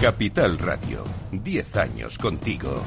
[0.00, 2.82] Capital Radio, 10 años contigo.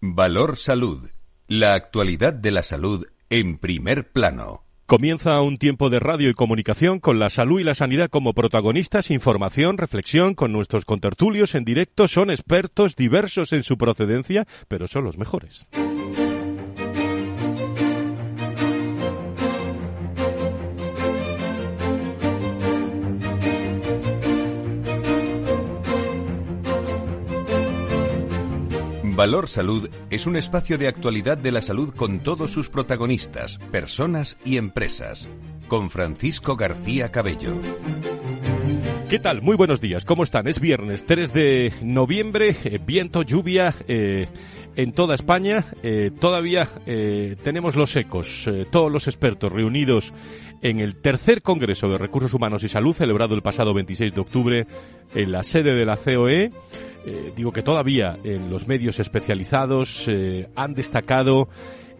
[0.00, 1.10] Valor Salud.
[1.48, 4.69] La actualidad de la salud en primer plano.
[4.90, 9.12] Comienza un tiempo de radio y comunicación con la salud y la sanidad como protagonistas,
[9.12, 12.08] información, reflexión con nuestros contertulios en directo.
[12.08, 15.68] Son expertos diversos en su procedencia, pero son los mejores.
[29.20, 34.38] Valor Salud es un espacio de actualidad de la salud con todos sus protagonistas, personas
[34.46, 35.28] y empresas.
[35.68, 37.60] Con Francisco García Cabello.
[39.10, 39.42] ¿Qué tal?
[39.42, 40.06] Muy buenos días.
[40.06, 40.46] ¿Cómo están?
[40.46, 44.26] Es viernes 3 de noviembre, eh, viento, lluvia eh,
[44.74, 45.66] en toda España.
[45.82, 50.14] Eh, todavía tenemos los ecos, todos los expertos reunidos
[50.62, 54.66] en el tercer Congreso de Recursos Humanos y Salud celebrado el pasado 26 de octubre
[55.14, 56.52] en la sede de la COE.
[57.06, 61.48] Eh, digo que todavía en los medios especializados eh, han destacado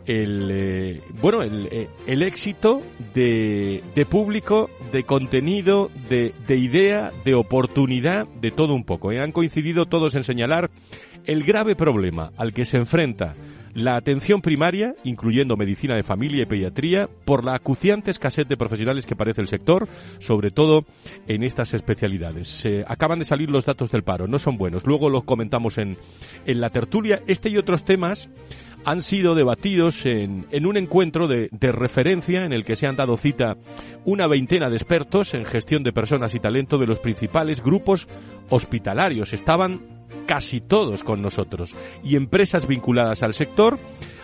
[0.04, 2.82] el eh, bueno el, el éxito
[3.14, 9.10] de, de, público, de contenido, de, de, idea, de oportunidad, de todo un poco.
[9.10, 10.70] Han coincidido todos en señalar
[11.24, 13.34] el grave problema al que se enfrenta
[13.74, 19.06] la atención primaria, incluyendo medicina de familia y pediatría, por la acuciante escasez de profesionales
[19.06, 20.84] que parece el sector, sobre todo
[21.26, 22.66] en estas especialidades.
[22.86, 24.86] acaban de salir los datos del paro, no son buenos.
[24.86, 25.96] Luego los comentamos en,
[26.46, 27.22] en la tertulia.
[27.26, 28.28] Este y otros temas
[28.84, 32.96] han sido debatidos en, en un encuentro de, de, referencia en el que se han
[32.96, 33.56] dado cita
[34.04, 38.08] una veintena de expertos en gestión de personas y talento de los principales grupos
[38.48, 39.32] hospitalarios.
[39.32, 39.99] Estaban
[40.30, 43.80] casi todos con nosotros, y empresas vinculadas al sector,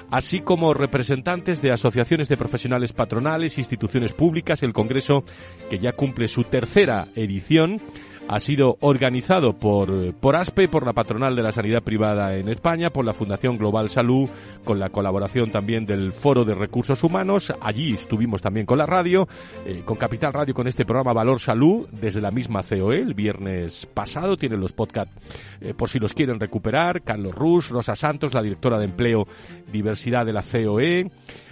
[0.08, 5.24] así como representantes de asociaciones de profesionales patronales, instituciones públicas, el Congreso,
[5.68, 7.80] que ya cumple su tercera edición,
[8.28, 12.90] ha sido organizado por, por ASPE, por la patronal de la sanidad privada en España,
[12.90, 14.28] por la Fundación Global Salud,
[14.64, 17.52] con la colaboración también del Foro de Recursos Humanos.
[17.60, 19.28] Allí estuvimos también con la radio,
[19.64, 23.86] eh, con Capital Radio, con este programa Valor Salud, desde la misma COE, el viernes
[23.86, 24.36] pasado.
[24.36, 25.14] Tienen los podcasts
[25.60, 27.02] eh, por si los quieren recuperar.
[27.02, 29.26] Carlos Rus, Rosa Santos, la directora de Empleo,
[29.72, 31.10] Diversidad de la COE.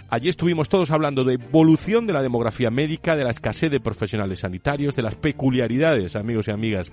[0.09, 4.39] Allí estuvimos todos hablando de evolución de la demografía médica, de la escasez de profesionales
[4.39, 6.91] sanitarios, de las peculiaridades, amigos y amigas,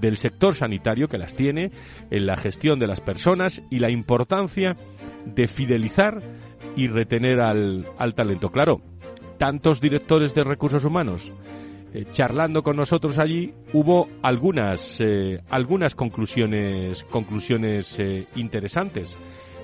[0.00, 1.70] del sector sanitario que las tiene
[2.10, 4.76] en la gestión de las personas y la importancia
[5.26, 6.22] de fidelizar
[6.74, 8.50] y retener al, talento.
[8.50, 8.80] Claro,
[9.38, 11.32] tantos directores de recursos humanos
[11.92, 19.16] eh, charlando con nosotros allí hubo algunas eh, algunas conclusiones conclusiones eh, interesantes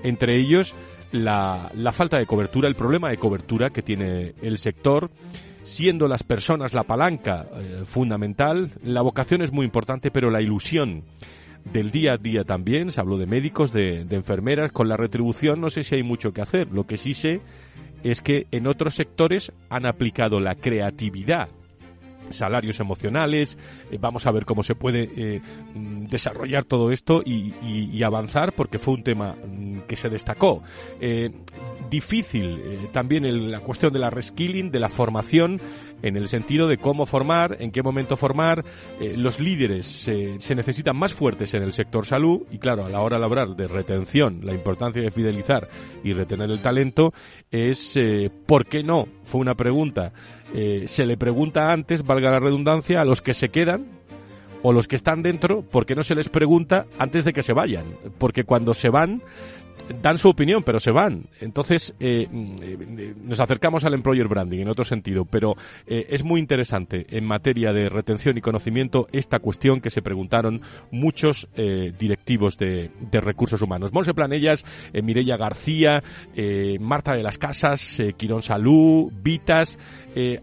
[0.05, 0.75] entre ellos
[1.12, 5.10] la, la falta de cobertura, el problema de cobertura que tiene el sector
[5.62, 11.04] siendo las personas la palanca eh, fundamental, la vocación es muy importante, pero la ilusión
[11.72, 15.60] del día a día también, se habló de médicos, de, de, enfermeras, con la retribución
[15.60, 17.41] no sé si hay mucho que hacer, lo que sí sé
[18.03, 21.49] es que en otros sectores han aplicado la creatividad
[22.30, 23.58] salarios emocionales,
[23.91, 25.41] eh, vamos a ver cómo se puede eh,
[25.74, 30.62] mm, desarrollar todo esto y, avanzar porque fue un tema mm, que se destacó.
[31.00, 31.30] Eh,
[31.90, 35.60] difícil también la cuestión de la reskilling, de la formación,
[36.02, 38.64] en el sentido de cómo formar, en qué momento formar.
[39.16, 43.18] los líderes se necesitan más fuertes en el sector salud y claro, a la hora
[43.18, 45.68] de hablar de retención, la importancia de fidelizar
[46.02, 47.12] y retener el talento
[47.50, 47.94] es,
[48.46, 49.08] ¿por qué no?
[49.24, 50.12] Fue una pregunta
[50.52, 53.86] eh, se le pregunta antes, valga la redundancia, a los que se quedan
[54.62, 57.84] o los que están dentro, porque no se les pregunta antes de que se vayan?
[58.18, 59.22] Porque cuando se van,
[60.02, 61.26] dan su opinión, pero se van.
[61.41, 66.41] Entonces, eh, mm, nos acercamos al employer branding en otro sentido, pero eh, es muy
[66.41, 72.56] interesante en materia de retención y conocimiento esta cuestión que se preguntaron muchos eh, directivos
[72.58, 73.92] de, recursos humanos.
[73.92, 74.64] Monse Planellas,
[74.94, 76.02] Mireya García,
[76.81, 79.78] Marta de las Casas, Quirón Salud, Vitas,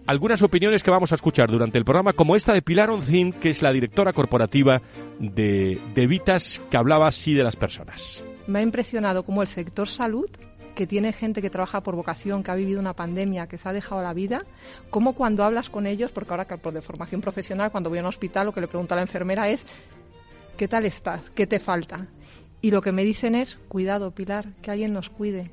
[0.05, 3.49] algunas opiniones que vamos a escuchar durante el programa, como esta de Pilar Oncín, que
[3.49, 4.81] es la directora corporativa
[5.19, 9.87] de, de Vitas, que hablaba así de las personas me ha impresionado como el sector
[9.87, 10.29] salud
[10.75, 13.73] que tiene gente que trabaja por vocación, que ha vivido una pandemia, que se ha
[13.73, 14.43] dejado la vida,
[14.91, 18.07] como cuando hablas con ellos, porque ahora por de formación profesional, cuando voy a un
[18.07, 19.61] hospital, lo que le pregunto a la enfermera es,
[20.55, 21.31] ¿qué tal estás?
[21.31, 22.05] ¿Qué te falta?
[22.61, 25.51] Y lo que me dicen es, cuidado, Pilar, que alguien nos cuide,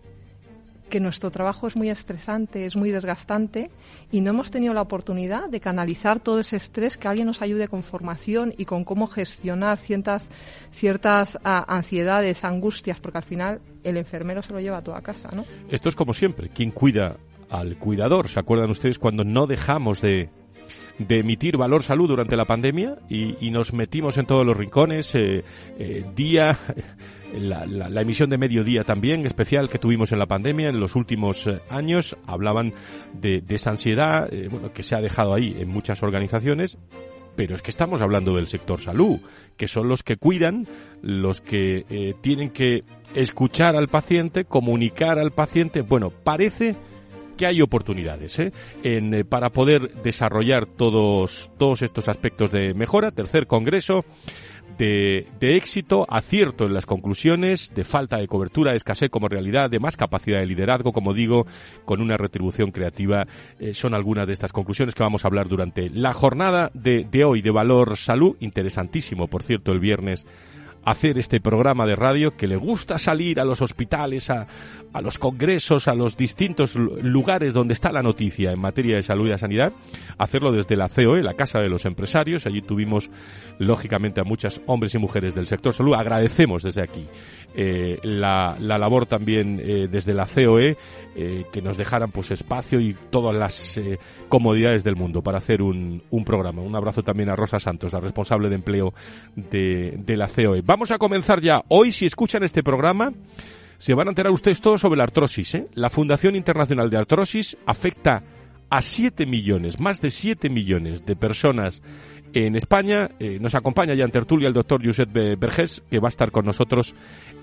[0.88, 3.70] que nuestro trabajo es muy estresante, es muy desgastante
[4.12, 7.68] y no hemos tenido la oportunidad de canalizar todo ese estrés, que alguien nos ayude
[7.68, 10.26] con formación y con cómo gestionar ciertas,
[10.72, 15.44] ciertas ansiedades, angustias, porque al final el enfermero se lo lleva a toda casa, ¿no?
[15.68, 17.16] Esto es como siempre, ¿quién cuida
[17.50, 18.28] al cuidador?
[18.28, 20.30] ¿Se acuerdan ustedes cuando no dejamos de
[20.98, 25.44] de emitir valor salud durante la pandemia y, nos metimos en todos los rincones, eh,
[25.78, 26.58] eh, día,
[27.38, 31.46] la, la, emisión de mediodía también, especial que tuvimos en la pandemia en los últimos
[31.46, 32.72] eh, años, hablaban
[33.12, 36.78] de, esa ansiedad bueno, que se ha dejado ahí en muchas organizaciones
[37.36, 39.18] pero es que estamos hablando del sector salud,
[39.56, 40.68] que son los que cuidan,
[41.02, 45.80] los que tienen que escuchar al paciente, comunicar al paciente.
[45.80, 46.76] Bueno, parece
[47.34, 48.52] que hay oportunidades ¿eh?
[48.82, 53.10] Eh, para poder desarrollar todos, todos estos aspectos de mejora.
[53.10, 54.04] Tercer congreso.
[54.78, 59.70] De, de, éxito, acierto en las conclusiones, de falta de cobertura, de escasez como realidad,
[59.70, 61.46] de más capacidad de liderazgo, como digo,
[61.84, 63.24] con una retribución creativa,
[63.60, 67.24] eh, son algunas de estas conclusiones que vamos a hablar durante la jornada de, de
[67.24, 70.26] hoy de Valor Salud, interesantísimo, por cierto, el viernes
[70.84, 74.46] hacer este programa de radio, que le gusta salir a los hospitales, a,
[74.94, 79.26] a los congresos, a los distintos lugares donde está la noticia en materia de salud
[79.26, 79.72] y de sanidad,
[80.18, 82.46] hacerlo desde la COE, la Casa de los Empresarios.
[82.46, 83.10] Allí tuvimos,
[83.58, 85.94] lógicamente, a muchos hombres y mujeres del sector salud.
[85.94, 87.08] Agradecemos desde aquí
[87.56, 90.76] eh, la, la, labor también eh, desde la COE,
[91.16, 93.80] eh, que nos dejaran pues espacio y todas las
[94.28, 96.62] comodidades del mundo para hacer un, un, programa.
[96.62, 98.94] Un abrazo también a Rosa Santos, la responsable de empleo
[99.34, 100.62] de, de la COE.
[100.62, 101.64] Vamos a comenzar ya.
[101.66, 103.12] Hoy, si escuchan este programa,
[103.84, 105.58] se van a enterar ustedes todo sobre la artrosis.
[105.74, 108.22] La Fundación Internacional de Artrosis afecta
[108.70, 111.82] a 7 millones, más de 7 millones de personas
[112.32, 113.10] en España.
[113.18, 116.46] Eh, nos acompaña ya en tertulia el doctor Josep Vergés, que va a estar con
[116.46, 116.94] nosotros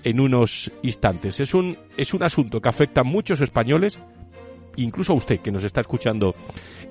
[0.04, 1.40] en unos instantes.
[1.40, 4.00] Es un, es un asunto que afecta a muchos españoles,
[4.78, 6.34] incluso a usted que nos está escuchando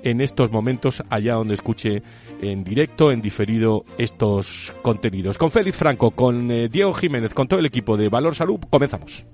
[0.02, 2.02] en estos momentos, allá donde escuche
[2.40, 5.38] en directo, en diferido, estos contenidos.
[5.38, 9.26] Con Félix Franco, con eh, Diego Jiménez, con todo el equipo de Valor Salud, comenzamos.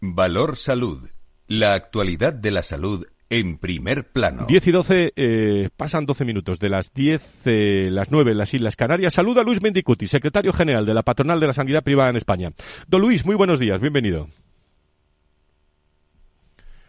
[0.00, 1.08] Valor Salud.
[1.46, 4.44] La actualidad de la salud en primer plano.
[4.46, 8.52] 10 y 12, eh, pasan 12 minutos de las 10, eh, las 9 en las
[8.52, 9.14] Islas Canarias.
[9.14, 12.50] Saluda a Luis Mendicuti, secretario general de la Patronal de la Sanidad Privada en España.
[12.88, 14.28] Don Luis, muy buenos días, bienvenido.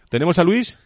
[0.10, 0.78] ¿Tenemos a Luis?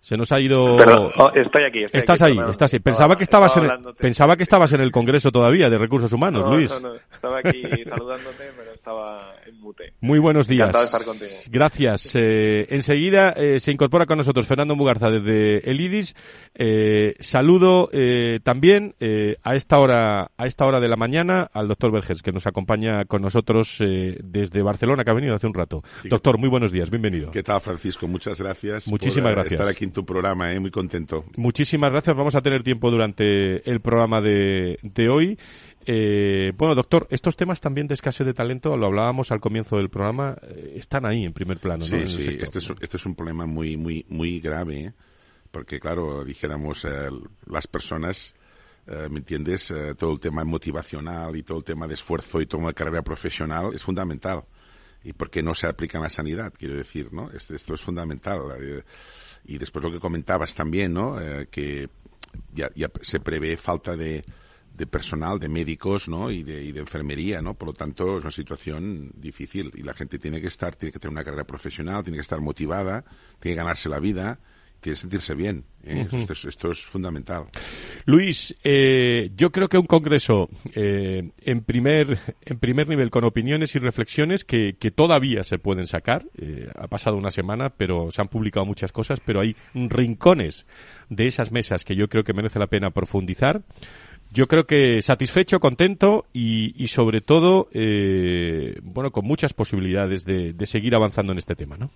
[0.00, 0.76] Se nos ha ido.
[0.76, 1.86] Oh, estoy aquí.
[1.92, 2.80] estás ahí, estás ahí.
[2.80, 6.44] Pensaba que estabas en el, pensaba que estabas en el Congreso todavía de Recursos Humanos,
[6.44, 6.70] Luis.
[6.70, 9.94] No, no, estaba aquí saludándote, pero estaba en mute.
[10.02, 10.68] Muy buenos días.
[10.68, 11.30] Encantado de estar contigo.
[11.50, 12.12] Gracias.
[12.14, 16.14] Eh, enseguida eh, se incorpora con nosotros Fernando Mugarza desde el IDIS.
[16.54, 21.66] Eh, saludo eh, también eh, a esta hora a esta hora de la mañana al
[21.66, 25.54] doctor Verges que nos acompaña con nosotros eh, desde Barcelona que ha venido hace un
[25.54, 25.82] rato.
[26.04, 27.30] doctor, muy buenos días, bienvenido.
[27.30, 28.06] ¿Qué tal, Francisco?
[28.06, 28.86] Muchas gracias.
[28.86, 29.60] Muchísimas por, gracias.
[29.60, 30.60] Estar aquí tu programa, ¿eh?
[30.60, 31.24] muy contento.
[31.36, 32.14] Muchísimas gracias.
[32.14, 35.38] Vamos a tener tiempo durante el programa de, de hoy.
[35.86, 39.90] Eh, bueno, doctor, estos temas también de escasez de talento, lo hablábamos al comienzo del
[39.90, 41.84] programa, eh, están ahí en primer plano.
[41.84, 44.94] Sí, sí, este es, este es, un problema muy, muy, muy grave, ¿eh?
[45.50, 47.10] porque claro, dijéramos, eh,
[47.46, 48.34] las personas,
[48.86, 49.72] ¿me entiendes?
[49.96, 53.72] Todo el tema motivacional y todo el tema de esfuerzo y toda la carrera profesional
[53.74, 54.44] es fundamental.
[55.04, 57.30] Y porque no se aplica en la sanidad, quiero decir, ¿no?
[57.30, 58.40] Esto, esto es fundamental.
[59.44, 61.16] Y después lo que comentabas también, ¿no?
[61.50, 61.88] Que
[62.52, 64.24] ya, ya, se prevé falta de,
[64.76, 66.30] de personal, de médicos, ¿no?
[66.30, 67.54] Y de, y de, enfermería, ¿no?
[67.54, 70.98] Por lo tanto, es una situación difícil y la gente tiene que estar, tiene que
[70.98, 73.04] tener una carrera profesional, tiene que estar motivada,
[73.38, 74.40] tiene que ganarse la vida
[74.84, 75.64] quiere sentirse bien.
[75.82, 76.06] ¿eh?
[76.06, 76.20] Uh -huh.
[76.20, 77.44] esto, es, esto, es, fundamental.
[78.04, 83.74] Luis, eh, yo creo que un congreso eh, en, primer, en primer nivel con opiniones
[83.74, 86.26] y reflexiones que, que todavía se pueden sacar.
[86.36, 90.66] Eh, ha pasado una semana, pero se han publicado muchas cosas, pero hay rincones
[91.08, 93.62] de esas mesas que yo creo que merece la pena profundizar.
[94.34, 100.52] Yo creo que satisfecho, contento y, y sobre todo, eh, bueno, con muchas posibilidades de,
[100.52, 101.90] de seguir avanzando en este tema, ¿no?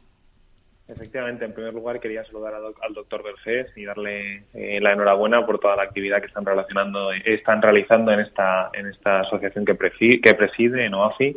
[0.86, 5.58] Efectivamente, en primer lugar quería saludar al doctor Vergés y darle eh, la enhorabuena por
[5.58, 9.76] toda la actividad que están relacionando, están realizando en esta en esta asociación que,
[10.22, 11.36] que preside en OAFI.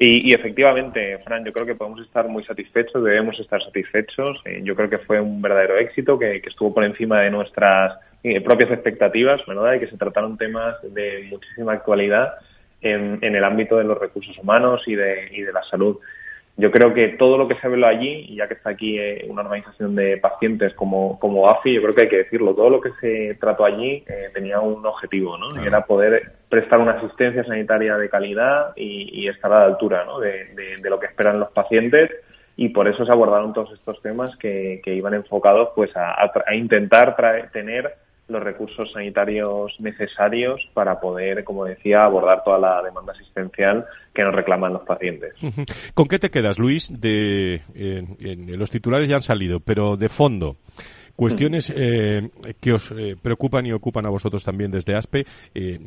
[0.00, 4.40] Y, y, efectivamente, Fran, yo creo que podemos estar muy satisfechos, debemos estar satisfechos.
[4.44, 7.98] Eh, yo creo que fue un verdadero éxito, que, que estuvo por encima de nuestras
[8.22, 9.74] eh, propias expectativas, ¿verdad?
[9.74, 12.34] Y que se trataron temas de muchísima actualidad
[12.80, 15.98] en, en el ámbito de los recursos humanos y de, y de la salud.
[16.58, 19.24] Yo creo que todo lo que se ve allí, y ya que está aquí eh,
[19.28, 22.80] una organización de pacientes como, como AFI, yo creo que hay que decirlo, todo lo
[22.80, 25.62] que se trató allí eh, tenía un objetivo, ¿no?
[25.62, 30.18] Y era poder prestar una asistencia sanitaria de calidad y, estar a la altura ¿no?
[30.18, 32.10] de, lo que esperan los pacientes
[32.56, 37.14] y por eso se abordaron todos estos temas que, iban enfocados pues a, a intentar
[37.52, 37.94] tener
[38.28, 44.34] los recursos sanitarios necesarios para poder, como decía, abordar toda la demanda asistencial que nos
[44.34, 45.34] reclaman los pacientes.
[45.94, 46.92] ¿Con qué te quedas, Luis?
[47.00, 47.62] De,
[48.56, 50.56] los titulares ya han salido, pero de fondo.
[51.16, 52.30] Cuestiones eh,
[52.60, 55.26] que os eh, preocupan y ocupan a vosotros también desde ASPE.
[55.52, 55.80] Eh,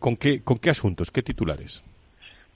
[0.00, 1.12] ¿con, qué, ¿Con qué asuntos?
[1.12, 1.84] ¿Qué titulares?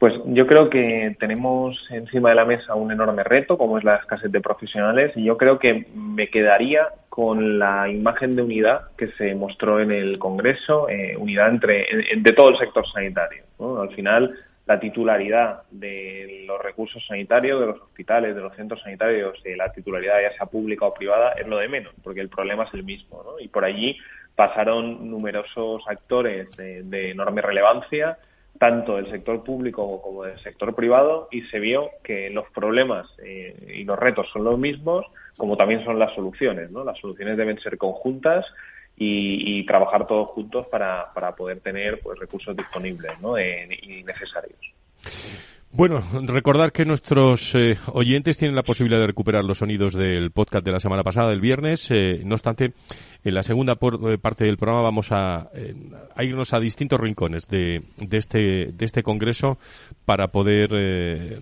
[0.00, 3.96] Pues yo creo que tenemos encima de la mesa un enorme reto, como es la
[3.96, 9.08] escasez de profesionales, y yo creo que me quedaría con la imagen de unidad que
[9.18, 13.44] se mostró en el Congreso, eh, unidad entre de todo el sector sanitario.
[13.58, 19.38] Al final, la titularidad de los recursos sanitarios, de los hospitales, de los centros sanitarios,
[19.44, 22.64] eh, la titularidad ya sea pública o privada, es lo de menos, porque el problema
[22.64, 23.22] es el mismo.
[23.38, 23.98] Y por allí
[24.34, 28.16] pasaron numerosos actores de enorme relevancia
[28.60, 33.74] tanto del sector público como del sector privado y se vio que los problemas eh,
[33.74, 35.06] y los retos son los mismos,
[35.38, 36.70] como también son las soluciones.
[36.70, 36.84] ¿no?
[36.84, 38.44] Las soluciones deben ser conjuntas
[38.98, 43.38] y, trabajar todos juntos para, para poder tener pues, recursos disponibles ¿no?
[43.38, 44.60] y necesarios.
[45.72, 50.64] Bueno, recordar que nuestros eh, oyentes tienen la posibilidad de recuperar los sonidos del podcast
[50.64, 51.88] de la semana pasada, del viernes.
[51.92, 52.72] Eh, no obstante,
[53.22, 55.48] en la segunda eh, parte del programa vamos a,
[56.18, 59.58] irnos a distintos rincones de, este, de este congreso
[60.04, 60.70] para poder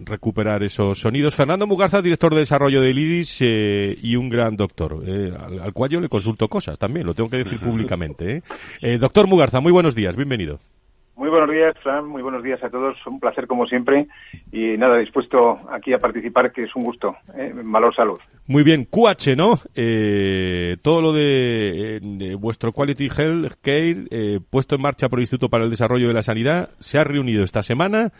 [0.04, 1.34] recuperar esos sonidos.
[1.34, 6.00] Fernando Mugarza, director de desarrollo del IDIS y un gran doctor, al, al, cual yo
[6.00, 8.42] le consulto cosas también, lo tengo que decir públicamente.
[9.00, 10.60] doctor Mugarza, muy buenos días, bienvenido.
[11.18, 12.06] Muy buenos días, Fran.
[12.06, 12.96] Muy buenos días a todos.
[13.04, 14.06] Un placer como siempre.
[14.52, 17.16] Y nada, dispuesto aquí a participar, que es un gusto.
[17.36, 17.52] ¿eh?
[17.52, 18.20] Valor Salud.
[18.46, 18.84] Muy bien.
[18.84, 19.58] QH, ¿no?
[19.74, 25.48] Eh, todo lo de, vuestro Quality Health Care eh, puesto en marcha por el Instituto
[25.48, 28.12] para el Desarrollo de la Sanidad se ha reunido esta semana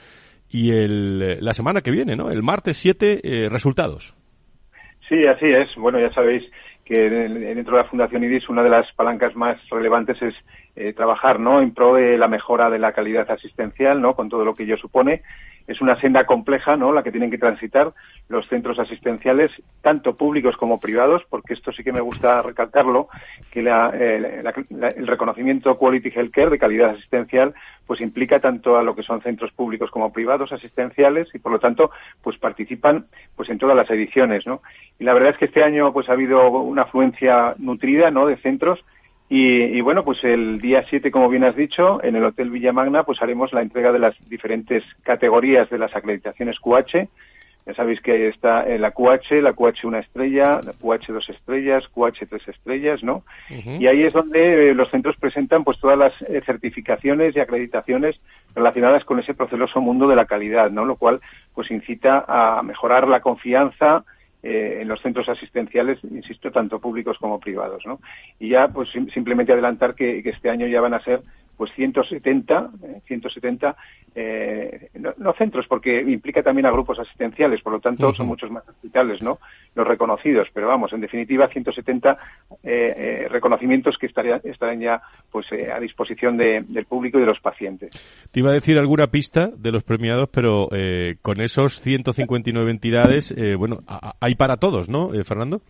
[0.50, 2.33] y el, la semana que viene, ¿no?
[2.33, 4.17] El martes 7, eh, resultados.
[5.09, 5.73] Sí, así es.
[5.76, 6.50] Bueno, ya sabéis
[6.88, 10.35] que dentro de la Fundación IDIS una de las palancas más relevantes es
[10.75, 11.61] eh, trabajar ¿no?
[11.61, 14.16] en pro de la mejora de la calidad asistencial, ¿no?
[14.16, 15.21] con todo lo que ello supone.
[15.68, 16.92] Es una senda compleja ¿no?
[16.92, 17.92] la que tienen que transitar
[18.28, 23.08] los centros asistenciales, tanto públicos como privados, porque esto sí que me gusta recalcarlo,
[23.52, 24.42] que eh,
[24.96, 27.54] el reconocimiento Quality Healthcare de calidad asistencial
[27.87, 31.58] pues implica tanto a lo que son centros públicos como privados asistenciales y por lo
[31.58, 31.90] tanto
[32.22, 33.06] pues participan
[33.37, 34.60] pues en todas las ediciones, ¿no?
[34.98, 38.26] Y la verdad es que este año pues ha habido una afluencia nutrida, ¿no?
[38.26, 38.84] de centros
[39.30, 43.20] y, bueno, pues el día 7, como bien has dicho, en el Hotel Villamagna, pues
[43.20, 47.08] haremos la entrega de las diferentes categorías de las acreditaciones QH.
[47.66, 51.87] Ya sabéis que está en la QH, la QH una estrella, la QH dos estrellas,
[51.88, 53.23] QH tres estrellas, ¿no?
[53.50, 58.18] Y ahí es donde eh, los centros presentan pues todas las eh, certificaciones y acreditaciones
[58.54, 60.87] relacionadas con ese proceloso mundo de la calidad, ¿no?
[60.87, 61.20] Lo cual
[61.54, 64.04] pues incita a mejorar la confianza,
[64.42, 67.85] eh, en los centros asistenciales, insisto, tanto públicos como privados.
[67.87, 68.00] ¿no?
[68.38, 71.23] Y ya, pues simplemente adelantar que, este año ya van a ser
[71.59, 72.71] pues 170,
[73.07, 73.77] 170
[74.15, 78.67] eh, no, centros, porque implica también a grupos asistenciales, por lo tanto son muchos más
[78.67, 79.41] hospitales, ¿no?
[79.75, 82.17] Los reconocidos, pero vamos, en definitiva 170 eh,
[82.65, 87.91] eh, reconocimientos que estarían, estarán ya pues a disposición del público y de los pacientes.
[88.31, 90.69] Te iba a decir alguna pista de los premiados, pero
[91.23, 93.79] con esos 159 entidades, bueno,
[94.21, 95.61] hay para todos, ¿no, Fernando?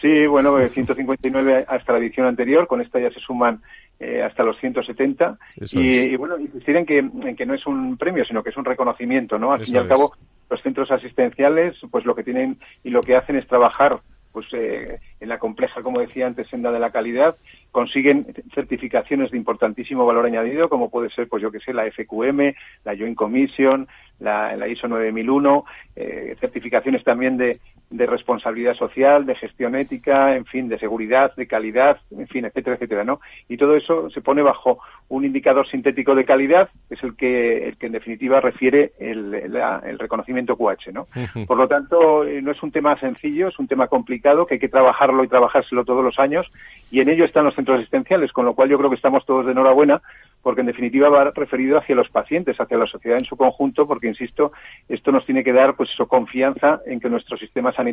[0.00, 3.62] Sí, bueno, 159 hasta la edición anterior, con esta ya se suman
[4.00, 5.38] eh, hasta los 170.
[5.72, 8.56] Y, y, bueno, insistir en que, en que no es un premio, sino que es
[8.56, 9.52] un reconocimiento, ¿no?
[9.52, 10.12] Al fin y al cabo,
[10.50, 14.00] los centros asistenciales, pues lo que tienen y lo que hacen es trabajar
[14.34, 17.36] pues eh, en la compleja, como decía antes, senda de la calidad,
[17.70, 22.52] consiguen certificaciones de importantísimo valor añadido, como puede ser, pues yo que sé, la FQM,
[22.84, 23.86] la Joint Commission,
[24.18, 27.60] la, la ISO 9001, eh, certificaciones también de,
[27.96, 32.74] de responsabilidad social, de gestión ética, en fin, de seguridad, de calidad, en fin, etcétera,
[32.74, 33.20] etcétera, ¿no?
[33.48, 37.68] Y todo eso se pone bajo un indicador sintético de calidad, que es el que,
[37.68, 41.06] el que en definitiva refiere el, el reconocimiento QH, ¿no?
[41.46, 44.60] Por lo tanto, eh, no es un tema sencillo, es un tema complicado que hay
[44.60, 46.50] que trabajarlo y trabajárselo todos los años,
[46.90, 49.46] y en ello están los centros asistenciales, con lo cual yo creo que estamos todos
[49.46, 50.02] de enhorabuena,
[50.42, 54.08] porque en definitiva va referido hacia los pacientes, hacia la sociedad en su conjunto, porque
[54.08, 54.52] insisto,
[54.88, 57.83] esto nos tiene que dar pues eso confianza en que nuestro sistema sanitario,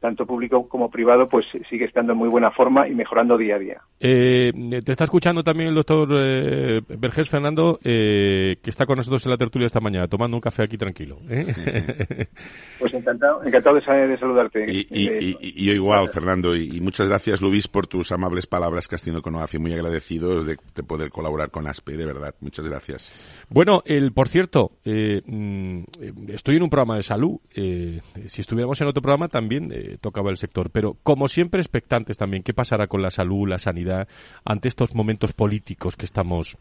[0.00, 3.58] tanto público como privado, pues sigue estando en muy buena forma y mejorando día a
[3.58, 3.82] día.
[4.00, 4.50] Eh,
[4.82, 9.30] te está escuchando también el doctor eh, Vergés Fernando, eh, que está con nosotros en
[9.30, 11.18] la tertulia esta mañana, tomando un café aquí tranquilo.
[11.28, 12.26] ¿eh?
[12.78, 13.82] Pues encantado, encantado de,
[14.18, 14.64] saludarte.
[14.66, 19.20] Y, yo igual, Fernando, y, muchas gracias, Luis, por tus amables palabras que has tenido
[19.20, 19.58] con OAFI.
[19.58, 22.34] Muy agradecido de, poder colaborar con ASPE, de verdad.
[22.40, 23.12] Muchas gracias.
[23.50, 25.82] Bueno, el, por cierto, mm,
[26.28, 27.38] estoy en un programa de salud.
[27.52, 32.42] si estuviéramos en otro programa también tocaba el sector, pero como siempre expectantes también.
[32.42, 34.08] ¿Qué pasará con la salud, la sanidad?
[34.44, 36.56] ante estos momentos políticos que estamos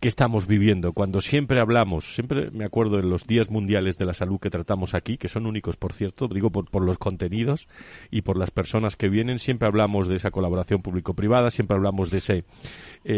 [0.00, 4.14] que estamos viviendo, cuando siempre hablamos, siempre me acuerdo en los días mundiales de la
[4.14, 7.66] salud que tratamos aquí, que son únicos, por cierto, digo por, por los contenidos
[8.08, 12.18] y por las personas que vienen, siempre hablamos de esa colaboración público-privada, siempre hablamos de
[12.18, 12.44] esa eh,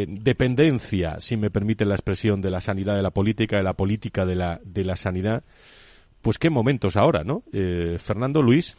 [0.09, 4.25] dependencia, si me permite la expresión, de la sanidad de la política, de la política
[4.25, 5.45] de la, de la sanidad.
[6.23, 7.43] Pues qué momentos ahora, ¿no?
[7.53, 8.77] Eh, Fernando, Luis.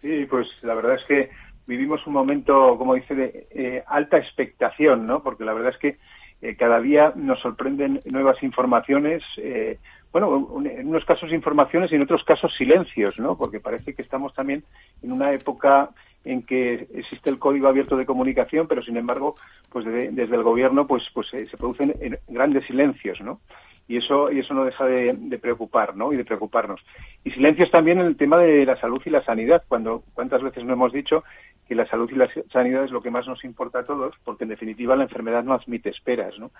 [0.00, 1.30] Sí, pues la verdad es que
[1.66, 5.22] vivimos un momento, como dice, de eh, alta expectación, ¿no?
[5.22, 5.96] Porque la verdad es que
[6.40, 9.78] eh, cada día nos sorprenden nuevas informaciones, eh,
[10.12, 13.36] bueno, en unos casos informaciones y en otros casos silencios, ¿no?
[13.36, 14.64] Porque parece que estamos también
[15.02, 15.90] en una época
[16.24, 19.36] en que existe el código abierto de comunicación, pero sin embargo,
[19.70, 21.94] pues desde el gobierno, pues, pues se producen
[22.28, 23.40] grandes silencios, ¿no?
[23.88, 26.12] Y eso y eso no deja de, preocupar ¿no?
[26.12, 26.80] y de preocuparnos
[27.24, 30.64] y silencios también en el tema de la salud y la sanidad cuando cuántas veces
[30.64, 31.24] no hemos dicho
[31.68, 34.44] que la salud y la sanidad es lo que más nos importa a todos porque
[34.44, 36.52] en definitiva la enfermedad no admite esperas ¿no?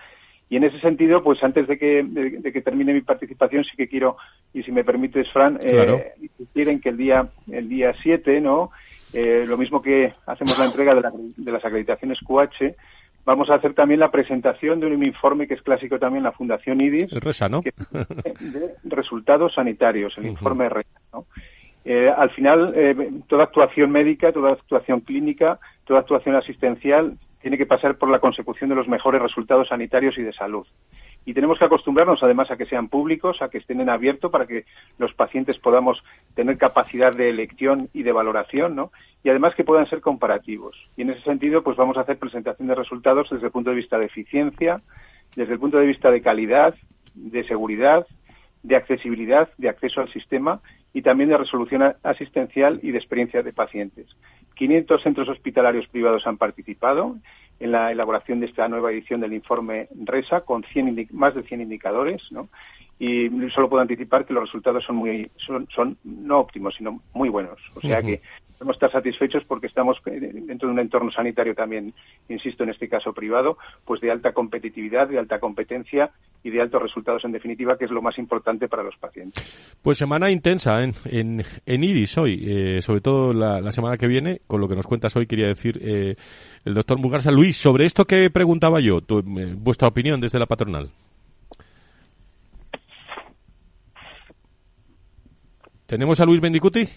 [0.48, 3.88] y en ese sentido pues antes de que de, que termine mi participación sí que
[3.88, 4.16] quiero
[4.52, 6.12] y si me permites Fran eh,
[6.52, 8.70] quieren que el día el día 7 no
[9.12, 11.02] eh, lo mismo que hacemos la entrega de,
[11.36, 12.74] de las acreditaciones QH
[13.24, 16.80] Vamos a hacer también la presentación de un informe que es clásico también la Fundación
[16.80, 17.12] IDIS.
[17.12, 17.62] El RESA, ¿no?
[18.40, 21.26] de resultados sanitarios, el informe RESA, ¿no?
[21.84, 27.66] Eh, al final, eh, toda actuación médica, toda actuación clínica, toda actuación asistencial tiene que
[27.66, 30.66] pasar por la consecución de los mejores resultados sanitarios y de salud
[31.24, 34.46] y tenemos que acostumbrarnos además a que sean públicos, a que estén en abierto para
[34.46, 34.64] que
[34.98, 36.02] los pacientes podamos
[36.34, 38.90] tener capacidad de elección y de valoración, ¿no?
[39.22, 40.76] Y además que puedan ser comparativos.
[40.96, 43.76] Y en ese sentido, pues vamos a hacer presentación de resultados desde el punto de
[43.76, 44.80] vista de eficiencia,
[45.36, 46.74] desde el punto de vista de calidad,
[47.14, 48.06] de seguridad,
[48.62, 50.60] de accesibilidad, de acceso al sistema
[50.92, 54.06] y también de resolución asistencial y de experiencia de pacientes.
[54.54, 57.16] 500 centros hospitalarios privados han participado
[57.62, 61.60] en la elaboración de esta nueva edición del informe RESA con 100 más de 100
[61.60, 62.48] indicadores, ¿no?
[63.04, 67.28] Y solo puedo anticipar que los resultados son muy son, son no óptimos, sino muy
[67.28, 67.58] buenos.
[67.74, 71.92] O sea que podemos estar satisfechos porque estamos dentro de un entorno sanitario también,
[72.28, 76.12] insisto, en este caso privado, pues de alta competitividad, de alta competencia
[76.44, 79.74] y de altos resultados en definitiva, que es lo más importante para los pacientes.
[79.82, 84.42] Pues semana intensa en, en, en IRIS hoy, eh, sobre todo la, semana que viene,
[84.46, 86.14] con lo que nos cuentas hoy, quería decir eh,
[86.64, 87.32] el doctor Mugarza.
[87.32, 90.88] Luis, sobre esto que preguntaba yo, eh, vuestra opinión desde la patronal.
[95.92, 96.88] ¿Tenemos a Luis Bendicuti?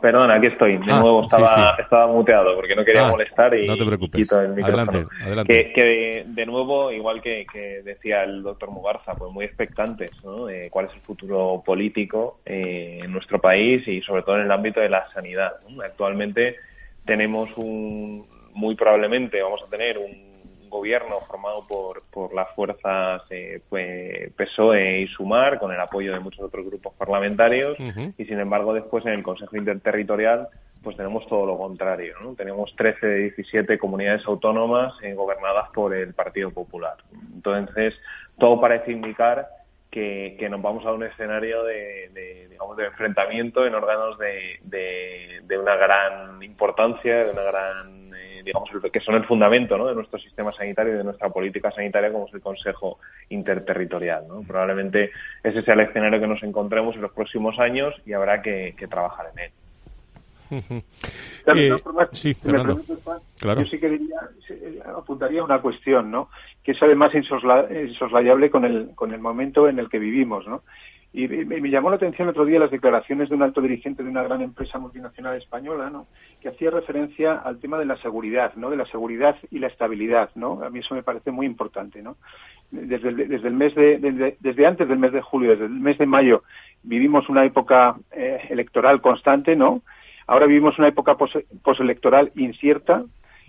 [0.00, 0.78] Perdón, aquí estoy.
[0.78, 4.32] De ah, nuevo estaba, estaba muteado porque no quería ah, molestar y, no te preocupes.
[4.32, 4.90] el micrófono.
[4.90, 5.72] Adelante, adelante.
[5.74, 7.44] Que, de, nuevo, igual que,
[7.84, 10.46] decía el doctor Mugarza, pues muy expectantes ¿no?
[10.46, 14.50] de cuál es el futuro político eh, en nuestro país y sobre todo en el
[14.50, 15.56] ámbito de la sanidad.
[15.84, 16.56] Actualmente
[17.04, 20.27] tenemos un, muy probablemente vamos a tener un
[20.68, 26.20] gobierno formado por, por las fuerzas eh, pues, PSOE y Sumar, con el apoyo de
[26.20, 27.76] muchos otros grupos parlamentarios,
[28.16, 30.48] y sin embargo después en el Consejo Interterritorial
[30.82, 32.14] pues tenemos todo lo contrario.
[32.22, 32.34] ¿no?
[32.34, 36.96] Tenemos 13 de 17 comunidades autónomas eh, gobernadas por el Partido Popular.
[37.34, 37.94] Entonces,
[38.38, 39.48] todo parece indicar
[39.90, 45.40] que, que, nos vamos a un escenario de, digamos, de enfrentamiento en órganos de, de,
[45.44, 47.98] de, una gran importancia, de una gran
[48.48, 49.86] digamos, que son el fundamento ¿no?
[49.86, 52.98] de nuestro sistema sanitario y de nuestra política sanitaria, como es el Consejo
[53.28, 54.26] Interterritorial.
[54.26, 54.42] ¿no?
[54.42, 55.10] Probablemente
[55.42, 59.26] ese sea el escenario que nos encontremos en los próximos años y habrá que, trabajar
[59.34, 59.50] en él.
[60.50, 61.70] Eh,
[62.12, 62.78] sí, Fernando.
[63.40, 66.28] Yo sí que diría, eh, apuntaría una cuestión, ¿no?
[66.62, 70.62] Que es además insoslayable con el, con el momento en el que vivimos, ¿no?
[71.10, 74.10] Y me, llamó la atención el otro día las declaraciones de un alto dirigente de
[74.10, 76.06] una gran empresa multinacional española, ¿no?
[76.40, 78.68] que hacía referencia al tema de la seguridad, ¿no?
[78.68, 80.30] de la seguridad y la estabilidad.
[80.34, 80.62] ¿no?
[80.62, 82.02] A mí eso me parece muy importante.
[82.02, 82.18] ¿no?
[82.70, 86.04] Desde, desde el mes de, desde, antes del mes de julio, desde el mes de
[86.04, 86.42] mayo,
[86.82, 89.82] vivimos una época eh, electoral constante, ¿no?
[90.28, 91.16] Ahora vivimos una época
[91.62, 93.02] postelectoral incierta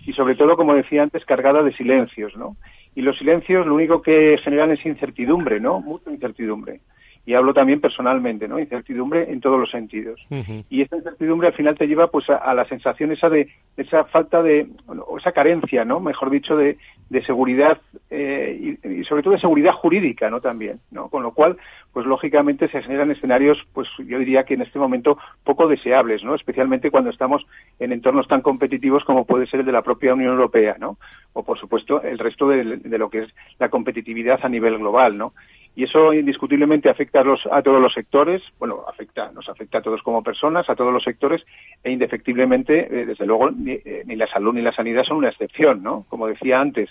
[0.04, 2.56] y sobre todo, como decía antes, cargada de silencios, ¿no?
[2.96, 5.80] Y los silencios lo único que generan es incertidumbre, ¿no?
[5.80, 6.80] Mucha incertidumbre
[7.26, 8.58] y hablo también personalmente, ¿no?
[8.58, 10.20] Incertidumbre en todos los sentidos.
[10.68, 14.42] Y esta incertidumbre al final te lleva pues a, la sensación esa de esa falta
[14.42, 16.00] de o esa carencia, ¿no?
[16.00, 16.78] Mejor dicho de,
[17.10, 17.78] de seguridad
[18.08, 20.40] eh, y, sobre todo de seguridad jurídica, ¿no?
[20.40, 21.08] También, ¿no?
[21.08, 21.56] Con lo cual,
[21.92, 26.34] pues lógicamente se generan escenarios, pues yo diría que en este momento poco deseables, ¿no?
[26.34, 27.44] Especialmente cuando estamos
[27.78, 30.98] en entornos tan competitivos como puede ser el de la propia Unión Europea, ¿no?
[31.32, 35.18] O por supuesto el resto de, de lo que es la competitividad a nivel global,
[35.18, 35.34] ¿no?
[35.76, 39.82] Y eso indiscutiblemente afecta a, los, a todos los sectores, bueno, afecta, nos afecta a
[39.82, 41.44] todos como personas, a todos los sectores,
[41.84, 45.28] e indefectiblemente, eh, desde luego, ni, eh, ni, la salud ni la sanidad son una
[45.28, 46.04] excepción, ¿no?
[46.08, 46.90] Como decía antes,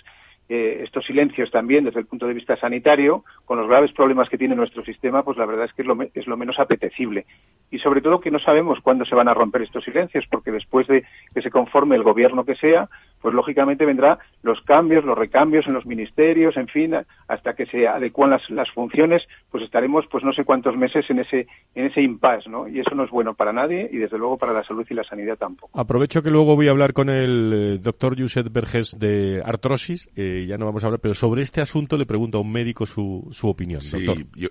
[0.50, 4.38] eh, estos silencios también desde el punto de vista sanitario, con los graves problemas que
[4.38, 7.28] tiene nuestro sistema, pues la verdad es que es lo, es lo menos apetecible.
[7.70, 10.88] Y sobre todo que no sabemos cuándo se van a romper estos silencios, porque después
[10.88, 11.04] de
[11.36, 12.90] que se conforme el gobierno que sea,
[13.22, 16.96] pues lógicamente vendrá los cambios, los recambios en los ministerios, en fin,
[17.28, 21.48] hasta que se adecuan las, funciones, pues estaremos pues no sé cuántos meses en ese
[21.76, 22.68] en ese impasse, ¿no?
[22.68, 25.04] Y eso no es bueno para nadie y desde luego para la salud y la
[25.04, 25.80] sanidad tampoco.
[25.80, 30.10] Aprovecho que luego voy a hablar con el eh, doctor Josep Vergés de artrosis.
[30.16, 32.86] Eh, ya no vamos a hablar, pero sobre este asunto le pregunto a un médico
[32.86, 33.82] su, su opinión.
[33.82, 34.06] Sí,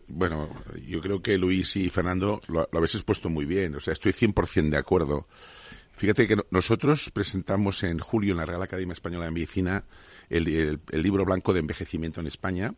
[0.08, 0.48] bueno,
[0.86, 3.74] yo creo que Luis y Fernando lo, habéis expuesto muy bien.
[3.76, 5.26] O sea, estoy 100% de acuerdo.
[5.92, 9.84] Fíjate que nosotros presentamos en julio en la Real Academia Española de Medicina
[10.28, 12.74] el, libro blanco de envejecimiento en España,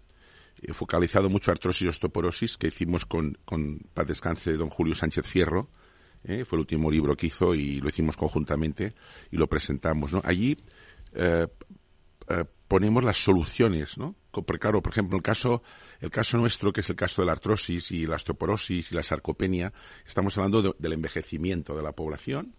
[0.62, 4.94] eh, focalizado mucho a artrosis y osteoporosis, que hicimos con, con paz descanse don Julio
[4.94, 5.68] Sánchez Fierro.
[6.24, 8.94] Eh, fue el último libro que hizo y lo hicimos conjuntamente
[9.30, 10.12] y lo presentamos.
[10.12, 10.20] ¿no?
[10.24, 10.58] Allí
[11.14, 11.46] eh,
[12.70, 14.14] ponemos las soluciones, ¿no?
[14.30, 15.62] Porque claro, por ejemplo, el caso,
[16.00, 19.02] el caso nuestro, que es el caso de la artrosis y la osteoporosis y la
[19.02, 19.72] sarcopenia,
[20.06, 22.54] estamos hablando del envejecimiento de la población.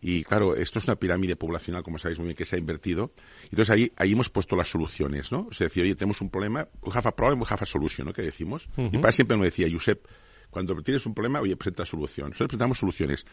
[0.00, 3.12] Y claro, esto es una pirámide poblacional, como sabéis muy bien, que se ha invertido.
[3.44, 5.48] Entonces ahí, ahí hemos puesto las soluciones, ¿no?
[5.50, 8.06] O sea, decir, oye, tenemos un problema, we have a problem, we have a solution,
[8.06, 8.14] ¿no?
[8.14, 8.70] Que decimos.
[8.78, 10.08] Y para siempre me decía, Josep,
[10.48, 12.30] cuando tienes un problema, oye, presenta solución.
[12.30, 13.26] Nosotros presentamos soluciones.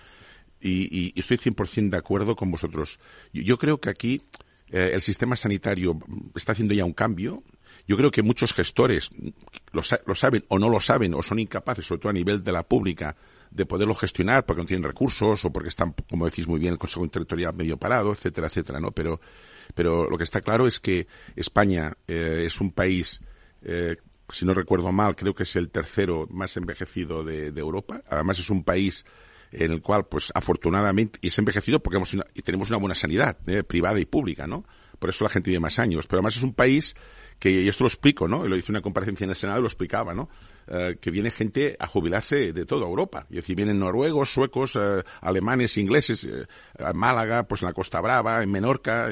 [0.59, 2.99] Y, y, estoy 100% de acuerdo con vosotros.
[3.31, 4.21] yo creo que aquí
[4.71, 5.99] eh, el sistema sanitario
[6.35, 7.43] está haciendo ya un cambio.
[7.87, 9.09] Yo creo que muchos gestores
[9.71, 9.83] lo,
[10.15, 13.15] saben o no lo saben o son incapaces, sobre todo a nivel de la pública,
[13.49, 16.79] de poderlo gestionar porque no tienen recursos o porque están, como decís muy bien, el
[16.79, 18.91] Consejo Territorial medio parado, etcétera, etcétera, ¿no?
[18.91, 19.19] Pero,
[19.73, 23.21] pero lo que está claro es que España eh, es un país,
[23.63, 23.95] eh,
[24.29, 28.03] si no recuerdo mal, creo que es el tercero más envejecido de Europa.
[28.07, 29.03] Además es un país
[29.51, 33.37] en el cual, pues afortunadamente, y es envejecido porque hemos y tenemos una buena sanidad
[33.47, 34.65] eh, privada y pública, ¿no?
[34.99, 36.07] Por eso la gente vive más años.
[36.07, 36.95] Pero además es un país
[37.39, 38.45] que, y esto lo explico, ¿no?
[38.45, 40.29] Lo hice una comparecencia en el Senado y lo explicaba, ¿no?
[40.67, 43.25] Eh, que viene gente a jubilarse de toda Europa.
[43.29, 46.27] Es decir, vienen noruegos, suecos, eh, alemanes, ingleses,
[46.77, 49.09] a Málaga, pues en la Costa Brava, en Menorca.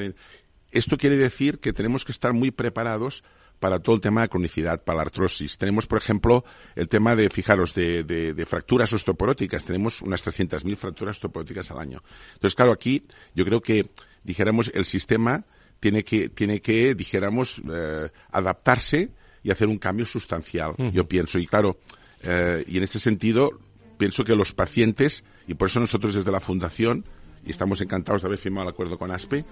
[0.70, 3.24] Esto quiere decir que tenemos que estar muy preparados
[3.58, 5.58] para todo el tema de cronicidad, para la artrosis.
[5.58, 6.44] Tenemos, por ejemplo,
[6.76, 9.64] el tema de, fijaros, de, de, fracturas osteoporóticas.
[9.64, 12.02] Tenemos unas 300.000 fracturas osteoporóticas al año.
[12.34, 13.90] Entonces, claro, aquí yo creo que,
[14.24, 15.44] dijéramos, el sistema
[15.80, 19.10] tiene que, tiene que dijéramos, eh, adaptarse
[19.42, 21.38] y hacer un cambio sustancial, yo pienso.
[21.38, 21.78] Y claro,
[22.22, 23.50] eh, y en este sentido,
[23.96, 27.04] pienso que los pacientes, y por eso nosotros desde la Fundación,
[27.48, 29.44] y estamos encantados de haber firmado el acuerdo con ASPE, eh,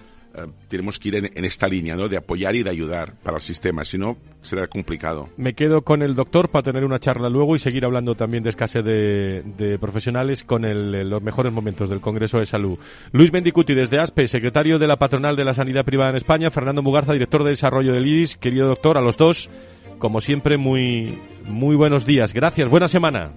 [0.67, 2.07] tenemos que ir en, esta línea, ¿no?
[2.07, 5.29] De apoyar y de ayudar para el sistema, si no será complicado.
[5.35, 8.51] Me quedo con el doctor para tener una charla luego y seguir hablando también de
[8.51, 10.61] escasez de, profesionales con
[11.09, 12.77] los mejores momentos del Congreso de Salud.
[13.11, 16.83] Luis Mendicuti desde ASPE, secretario de la Patronal de la Sanidad Privada en España, Fernando
[16.83, 19.49] Mugarza, director de desarrollo del IDIS, querido doctor, a los dos,
[19.97, 22.31] como siempre, muy, muy buenos días.
[22.31, 23.31] Gracias, buena semana.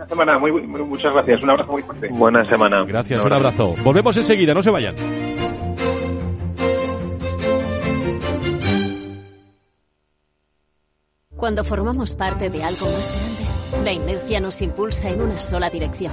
[0.00, 1.42] Buena semana, muy, muchas gracias.
[1.42, 2.08] Un abrazo muy fuerte.
[2.10, 2.84] Buena semana.
[2.84, 3.74] Gracias, un abrazo.
[3.84, 4.96] Volvemos enseguida, no se vayan.
[11.36, 16.12] Cuando formamos parte de algo más grande, la inercia nos impulsa en una sola dirección.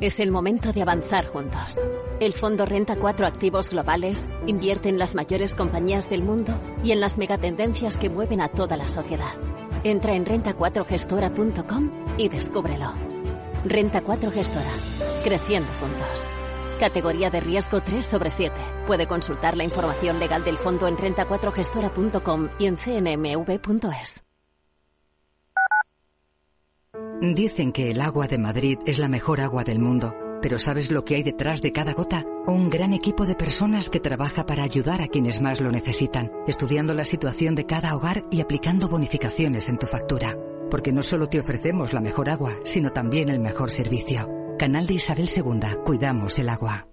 [0.00, 1.82] Es el momento de avanzar juntos.
[2.20, 6.52] El Fondo Renta 4 Activos Globales invierte en las mayores compañías del mundo
[6.84, 9.32] y en las megatendencias que mueven a toda la sociedad.
[9.82, 13.13] Entra en renta4gestora.com y descúbrelo.
[13.64, 14.70] Renta 4 Gestora.
[15.22, 16.30] Creciendo juntos.
[16.78, 18.54] Categoría de riesgo 3 sobre 7.
[18.86, 24.24] Puede consultar la información legal del fondo en renta4gestora.com y en cnmv.es.
[27.22, 31.06] Dicen que el agua de Madrid es la mejor agua del mundo, pero ¿sabes lo
[31.06, 32.26] que hay detrás de cada gota?
[32.46, 36.92] Un gran equipo de personas que trabaja para ayudar a quienes más lo necesitan, estudiando
[36.92, 40.36] la situación de cada hogar y aplicando bonificaciones en tu factura.
[40.70, 44.28] Porque no solo te ofrecemos la mejor agua, sino también el mejor servicio.
[44.58, 45.60] Canal de Isabel II.
[45.84, 46.86] Cuidamos el agua.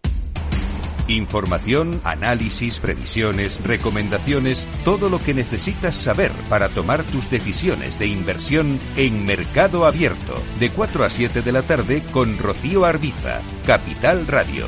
[1.07, 8.79] Información, análisis, previsiones, recomendaciones, todo lo que necesitas saber para tomar tus decisiones de inversión
[8.95, 14.67] en Mercado Abierto, de 4 a 7 de la tarde con Rocío Arbiza, Capital Radio.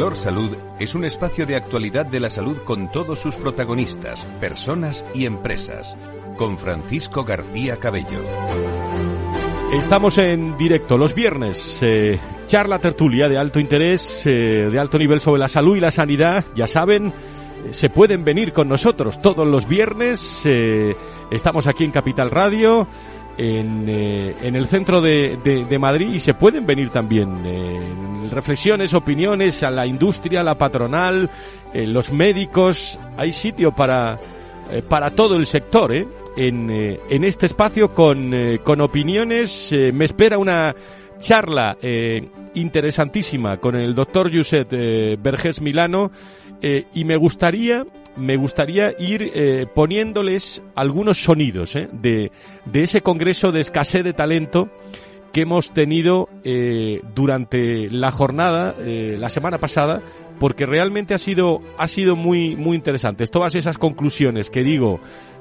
[0.00, 5.04] Valor Salud es un espacio de actualidad de la salud con todos sus protagonistas, personas
[5.12, 5.94] y empresas.
[6.38, 8.24] Con Francisco García Cabello.
[9.74, 11.80] Estamos en directo los viernes.
[11.82, 15.90] Eh, charla tertulia de alto interés, eh, de alto nivel sobre la salud y la
[15.90, 16.46] sanidad.
[16.54, 17.12] Ya saben, eh,
[17.72, 20.48] se pueden venir con nosotros todos los viernes.
[21.30, 22.88] estamos aquí en Capital Radio
[23.36, 27.80] en, eh, en el centro de, de, Madrid y se pueden venir también eh,
[28.30, 31.30] reflexiones, opiniones a la industria, la patronal,
[31.72, 32.98] eh, los médicos.
[33.16, 34.18] Hay sitio para,
[34.88, 36.06] para todo el sector ¿eh?
[36.36, 39.74] en, en este espacio con, con opiniones.
[39.92, 40.74] me espera una
[41.18, 41.76] charla
[42.54, 44.70] interesantísima con el doctor Josep
[45.20, 46.10] Vergés Milano
[46.62, 47.84] y me gustaría
[48.16, 52.30] me gustaría ir eh, poniéndoles algunos sonidos eh, de,
[52.64, 54.68] de, ese congreso de escasez de talento
[55.32, 60.02] que hemos tenido eh, durante la jornada la semana pasada
[60.40, 63.24] porque realmente ha sido ha sido muy muy interesante.
[63.28, 64.98] Todas esas conclusiones que digo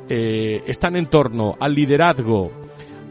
[0.07, 2.51] están en torno al liderazgo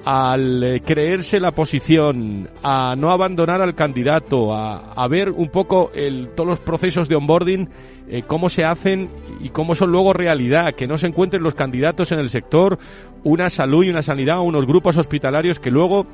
[0.04, 6.48] al creerse la posición, a no abandonar al candidato, a, ver un poco el, todos
[6.48, 7.68] los procesos de onboarding,
[8.10, 12.12] eh, cómo se hacen y cómo son luego realidad, que no se encuentren los candidatos
[12.12, 12.78] en el sector
[13.24, 16.06] una salud y una sanidad, unos grupos hospitalarios que luego,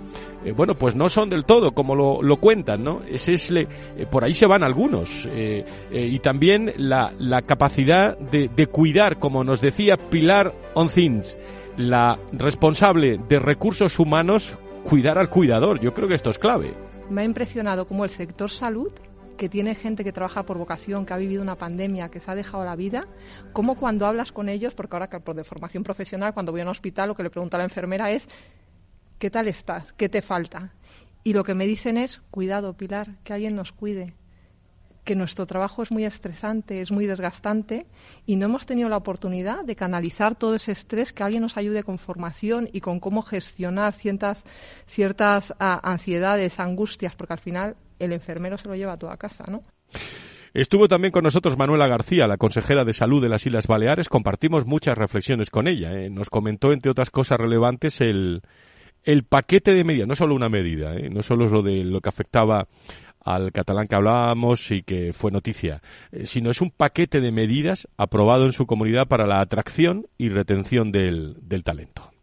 [0.45, 3.03] eh, bueno, pues no son del todo como lo, cuentan, ¿no?
[3.09, 3.69] Es le,
[4.11, 5.29] por ahí se van algunos.
[5.93, 11.37] y también la, capacidad de, de cuidar, como nos decía Pilar Oncins,
[11.77, 15.81] la responsable de recursos humanos cuidar al cuidador.
[15.81, 16.75] Yo creo que esto es clave.
[17.11, 18.93] Me ha impresionado cómo el sector salud
[19.37, 22.35] que tiene gente que trabaja por vocación, que ha vivido una pandemia, que se ha
[22.35, 23.07] dejado la vida,
[23.53, 26.71] como cuando hablas con ellos, porque ahora por de formación profesional, cuando voy a un
[26.71, 28.27] hospital, lo que le pregunta a la enfermera es,
[29.19, 29.93] ¿qué tal estás?
[29.95, 30.73] ¿Qué te falta?
[31.23, 34.15] Y lo que me dicen es, cuidado, Pilar, que alguien nos cuide,
[35.05, 37.87] que nuestro trabajo es muy estresante, es muy desgastante
[38.27, 41.83] y no hemos tenido la oportunidad de canalizar todo ese estrés, que alguien nos ayude
[41.83, 44.43] con formación y con cómo gestionar ciertas,
[44.87, 49.45] ciertas ah, ansiedades, angustias, porque al final el enfermero se lo lleva a toda casa,
[49.49, 49.63] ¿no?
[50.55, 54.09] Estuvo también con nosotros Manuela García, la consejera de salud de las Islas Baleares.
[54.09, 55.93] Compartimos muchas reflexiones con ella.
[55.93, 56.11] ¿eh?
[56.11, 58.41] Nos comentó, entre otras cosas relevantes, el,
[59.03, 61.11] el paquete de medidas, no solo una medida, ¿eh?
[61.11, 62.69] no solo lo de lo que afectaba
[63.25, 67.89] al catalán que hablábamos y que fue noticia, eh, sino es un paquete de medidas
[67.97, 72.14] aprobado en su comunidad para la atracción y retención del, del talento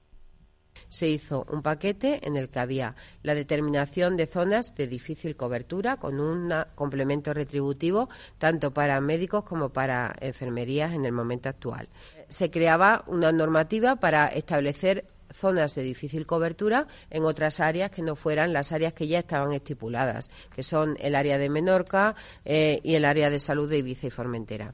[0.92, 5.96] se hizo un paquete en el que había la determinación de zonas de difícil cobertura
[5.96, 11.88] con un complemento retributivo tanto para médicos como para enfermerías en el momento actual.
[12.28, 18.18] Se creaba una normativa para establecer zonas de difícil cobertura en otras áreas que no
[18.18, 22.96] fueran las áreas que ya estaban estipuladas, que son el área de Menorca eh, y
[22.96, 24.74] el área de salud de Ibiza y Formentera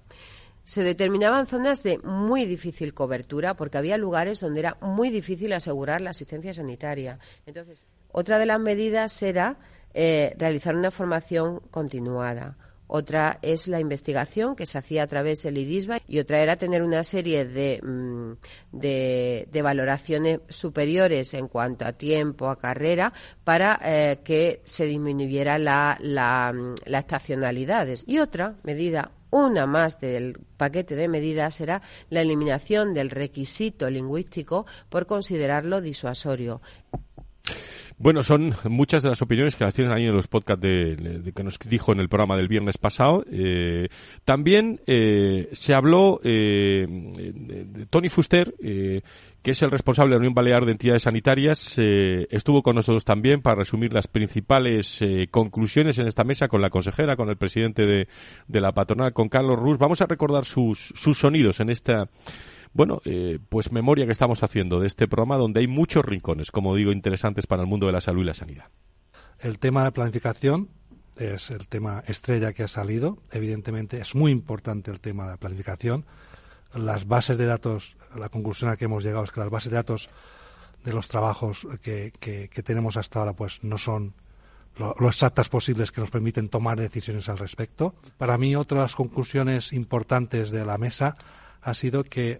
[0.67, 6.01] se determinaban zonas de muy difícil cobertura porque había lugares donde era muy difícil asegurar
[6.01, 7.19] la asistencia sanitaria.
[7.45, 9.55] Entonces, otra de las medidas era
[9.93, 15.57] eh, realizar una formación continuada otra es la investigación que se hacía a través del
[15.57, 18.31] IDISBA y otra era tener una serie de, mm,
[18.71, 23.11] de, valoraciones superiores en cuanto a tiempo, a carrera,
[23.43, 27.87] para eh, que se disminuyera la, la, mm, la estacionalidad.
[28.05, 34.65] Y otra medida una más del paquete de medidas será la eliminación del requisito lingüístico
[34.89, 36.61] por considerarlo disuasorio.
[37.99, 41.43] Bueno, son muchas de las opiniones que las tienen ahí en los podcasts de, que
[41.43, 43.25] nos dijo en el programa del viernes pasado.
[43.31, 43.87] Eh,
[44.23, 49.01] también eh, se habló eh, de Tony Fuster, que
[49.51, 51.79] es el responsable de la Unión Balear de Entidades Sanitarias.
[51.79, 57.15] estuvo con nosotros también para resumir las principales conclusiones en esta mesa con la consejera,
[57.15, 58.07] con el presidente de,
[58.47, 59.79] de la patronal, con Carlos Rus.
[59.79, 62.07] Vamos a recordar sus, sus sonidos en esta
[62.77, 66.75] bueno, eh, pues memoria que estamos haciendo de este programa donde hay muchos rincones, como
[66.75, 68.65] digo, interesantes para el mundo de la salud y la sanidad.
[69.39, 70.69] El tema de planificación
[71.15, 73.17] es el tema estrella que ha salido.
[73.31, 76.05] Evidentemente es muy importante el tema de la planificación.
[76.75, 79.71] Las bases de datos, la conclusión a la que hemos llegado es que las bases
[79.71, 80.11] de datos
[80.83, 82.11] de los trabajos que,
[82.63, 84.13] tenemos hasta ahora pues no son
[84.75, 87.95] lo, lo, exactas posibles que nos permiten tomar decisiones al respecto.
[88.19, 91.17] Para mí, otras conclusiones importantes de la mesa
[91.61, 92.39] ha sido que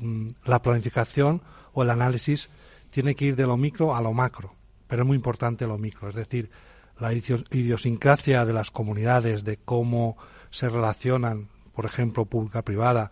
[0.00, 1.42] mm, la planificación
[1.72, 2.48] o el análisis
[2.90, 4.54] tiene que ir de lo micro a lo macro,
[4.86, 6.50] pero es muy importante lo micro, es decir,
[6.98, 10.16] la idiosincrasia de las comunidades, de cómo
[10.50, 13.10] se relacionan, por ejemplo, pública-privada,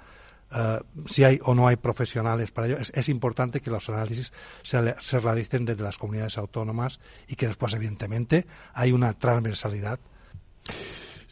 [0.51, 4.33] eh, si hay o no hay profesionales para ello, es, importante que los análisis
[4.63, 10.01] se, se, realicen desde las comunidades autónomas y que después, evidentemente, hay una transversalidad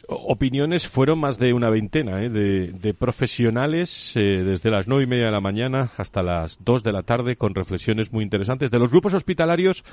[0.07, 2.29] opiniones fueron más de una veintena ¿eh?
[2.29, 6.93] de, profesionales eh, desde las nueve y media de la mañana hasta las dos de
[6.93, 9.83] la tarde con reflexiones muy interesantes de los grupos hospitalarios.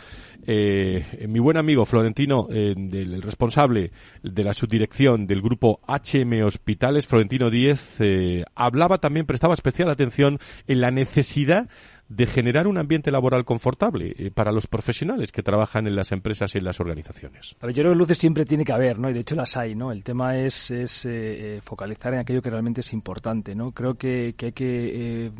[0.46, 3.90] Eh, mi buen amigo Florentino, del responsable
[4.22, 7.98] de la subdirección del grupo HM Hospitales, Florentino Díez,
[8.54, 11.68] hablaba también, prestaba especial atención en la necesidad
[12.08, 16.54] de generar un ambiente laboral confortable eh, para los profesionales que trabajan en las empresas
[16.54, 17.56] y en las organizaciones.
[17.60, 19.08] yo creo que luces siempre tiene que haber, ¿no?
[19.08, 19.90] Y de hecho las hay, ¿no?
[19.90, 23.72] El tema es, es eh, eh, focalizar en aquello que realmente es importante, ¿no?
[23.72, 25.32] Creo que, hay que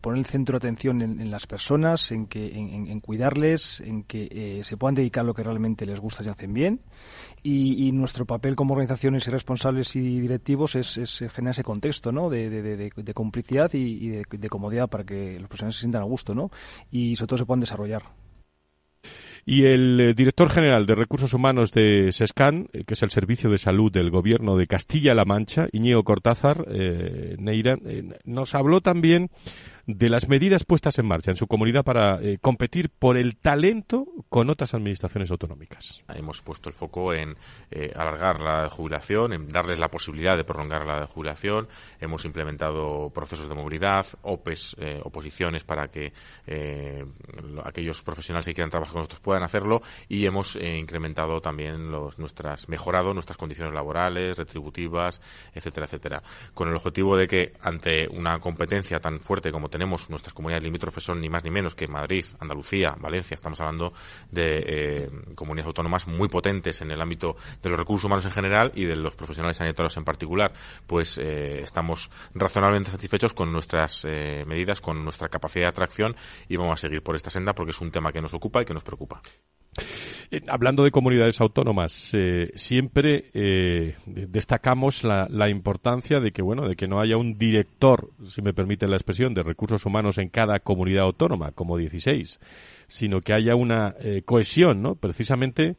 [0.00, 4.76] poner el centro de atención en, las personas, en, que, en, cuidarles, en que se
[4.76, 6.80] puedan dedicar a lo que realmente les gusta y hacen bien
[7.46, 12.28] y, nuestro papel como organizaciones y responsables y directivos es, generar ese contexto ¿no?
[12.28, 16.50] de, complicidad y, de, comodidad para que los profesionales se sientan a gusto ¿no?
[16.90, 18.02] y sobre todo se puedan desarrollar.
[19.48, 23.48] Y el eh, director general de Recursos Humanos de SESCAN, eh, que es el Servicio
[23.48, 27.76] de Salud del Gobierno de Castilla-La Mancha, Iñigo Cortázar eh, Neira,
[28.24, 29.30] nos habló también
[29.86, 34.06] de las medidas puestas en marcha en su comunidad para eh, competir por el talento
[34.28, 36.02] con otras administraciones autonómicas.
[36.08, 37.36] Hemos puesto el foco en
[37.70, 41.68] eh, alargar la jubilación, en darles la posibilidad de prolongar la jubilación.
[42.00, 46.12] Hemos implementado procesos de movilidad, OPEs, eh, oposiciones para que
[47.64, 52.68] aquellos profesionales que quieran trabajar con nosotros puedan hacerlo y hemos incrementado también los, nuestras,
[52.68, 55.20] mejorado nuestras condiciones laborales, retributivas,
[55.54, 56.22] etcétera, etcétera,
[56.54, 61.04] con el objetivo de que ante una competencia tan fuerte como tenemos, nuestras comunidades limítrofes
[61.04, 63.34] son ni más ni menos que Madrid, Andalucía, Valencia.
[63.34, 63.92] Estamos hablando
[64.30, 68.72] de eh, comunidades autónomas muy potentes en el ámbito de los recursos humanos en general
[68.74, 70.54] y de los profesionales sanitarios en particular.
[70.86, 76.16] Pues eh, estamos razonablemente satisfechos con nuestras eh, medidas, con nuestra capacidad de atracción
[76.48, 78.64] y vamos a seguir por esta senda porque es un tema que nos ocupa y
[78.64, 79.20] que nos preocupa.
[80.30, 86.68] Eh, hablando de comunidades autónomas, eh, siempre eh, destacamos la, la, importancia de que bueno,
[86.68, 90.28] de que no haya un director, si me permite la expresión, de recursos humanos en
[90.28, 92.40] cada comunidad autónoma, como 16,
[92.88, 94.94] sino que haya una cohesión, ¿no?
[94.94, 95.76] Precisamente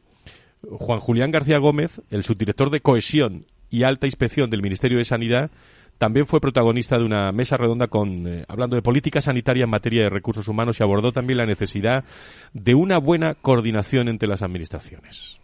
[0.62, 5.50] Juan Julián García Gómez, el subdirector de cohesión y alta inspección del Ministerio de Sanidad,
[5.98, 10.04] también fue protagonista de una mesa redonda con eh, hablando de política sanitaria en materia
[10.04, 12.04] de recursos humanos y abordó también la necesidad
[12.52, 15.40] de una buena coordinación entre las administraciones.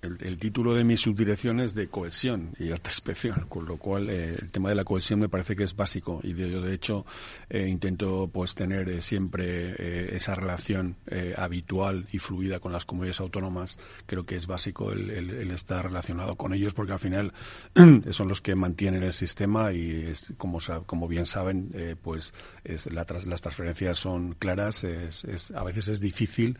[0.00, 4.36] El, título de mi subdirección es de cohesión y alta inspección, con lo cual eh,
[4.40, 7.04] el tema de la cohesión me parece que es básico y de, de hecho
[7.50, 10.94] eh, intento pues tener eh, siempre esa relación
[11.36, 13.76] habitual y fluida con las comunidades autónomas.
[14.06, 17.32] Creo que es básico el, estar relacionado con ellos porque al final
[18.10, 23.06] son los que mantienen el sistema y es, como, como bien saben pues es, las
[23.06, 26.56] transferencias son claras, es, a veces es difícil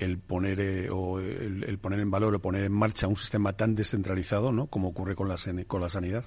[0.00, 3.74] el poner eh, o el, poner en valor o poner en marcha un sistema tan
[3.74, 4.66] descentralizado, ¿no?
[4.66, 5.36] Como ocurre con la
[5.66, 6.24] con la sanidad,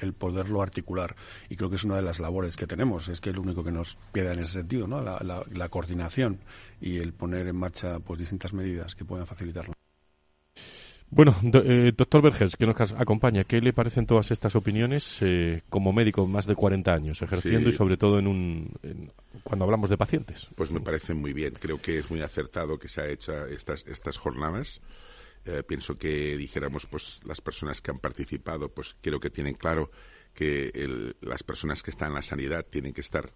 [0.00, 1.16] el poderlo articular.
[1.48, 3.08] Y creo que es una de las labores que tenemos.
[3.08, 5.00] Es que es lo único que nos queda en ese sentido, ¿no?
[5.00, 6.40] La, la coordinación
[6.80, 9.75] y el poner en marcha pues distintas medidas que puedan facilitarlo.
[11.08, 15.92] Bueno, eh, doctor Vergés, que nos acompaña, ¿qué le parecen todas estas opiniones eh, como
[15.92, 18.72] médico más de 40 años ejerciendo y sobre todo en un
[19.44, 20.48] cuando hablamos de pacientes?
[20.56, 21.54] Pues me parece muy bien.
[21.60, 24.80] Creo que es muy acertado que se ha hecho estas estas jornadas.
[25.44, 29.90] Eh, pienso que dijéramos pues las personas que han participado pues creo que tienen claro
[30.34, 33.32] que las personas que están en la sanidad tienen que estar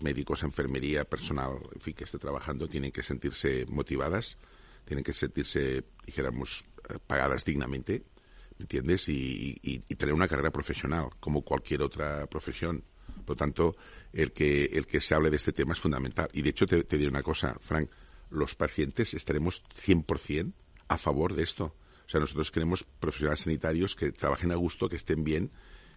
[0.00, 4.36] médicos, enfermería, personal, en fin, que esté trabajando, tienen que sentirse motivadas,
[4.84, 6.64] tienen que sentirse, dijéramos,
[7.06, 8.04] pagadas dignamente,
[8.58, 9.08] ¿me entiendes?
[9.08, 12.84] Y, tener una carrera profesional, como cualquier otra profesión.
[13.24, 13.76] Por lo tanto,
[14.12, 16.28] el que, el que se hable de este tema es fundamental.
[16.32, 17.90] Y de hecho, te, te diré una cosa, Frank,
[18.30, 20.52] los pacientes estaremos 100%
[20.88, 21.74] a favor de esto.
[22.06, 25.50] O sea, nosotros queremos profesionales sanitarios que trabajen a gusto, que estén bien,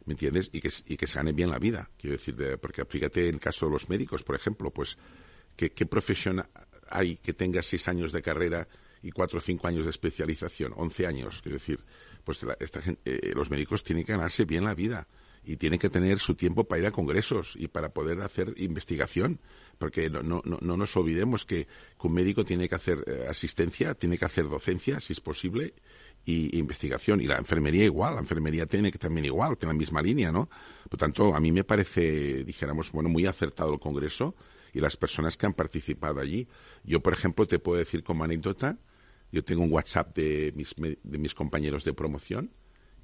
[0.05, 0.49] ¿me entiendes?
[0.53, 1.89] Y que, y que se ganen bien la vida.
[1.99, 4.97] Quiero decir, porque fíjate en el caso de los médicos, por ejemplo, pues,
[5.55, 6.43] ¿qué, qué profesión
[6.89, 8.67] hay que tenga seis años de carrera
[9.01, 11.79] y cuatro o cinco años de especialización, once años, quiero decir,
[12.23, 15.07] pues esta eh, los médicos tienen que ganarse bien la vida
[15.43, 19.39] y tienen que tener su tiempo para ir a congresos y para poder hacer investigación,
[19.77, 21.67] porque no, no, no nos olvidemos que,
[22.03, 25.73] un médico tiene que hacer eh, asistencia, tiene que hacer docencia, si es posible,
[26.25, 27.21] y investigación.
[27.21, 30.49] Y la enfermería igual, la enfermería tiene que también igual, tiene la misma línea, ¿no?
[30.89, 34.35] Por tanto, a mí me parece, dijéramos, bueno, muy acertado el congreso
[34.73, 36.47] y las personas que han participado allí.
[36.83, 38.77] Yo, por ejemplo, te puedo decir como anécdota,
[39.31, 42.51] yo tengo un WhatsApp de mis, de mis compañeros de promoción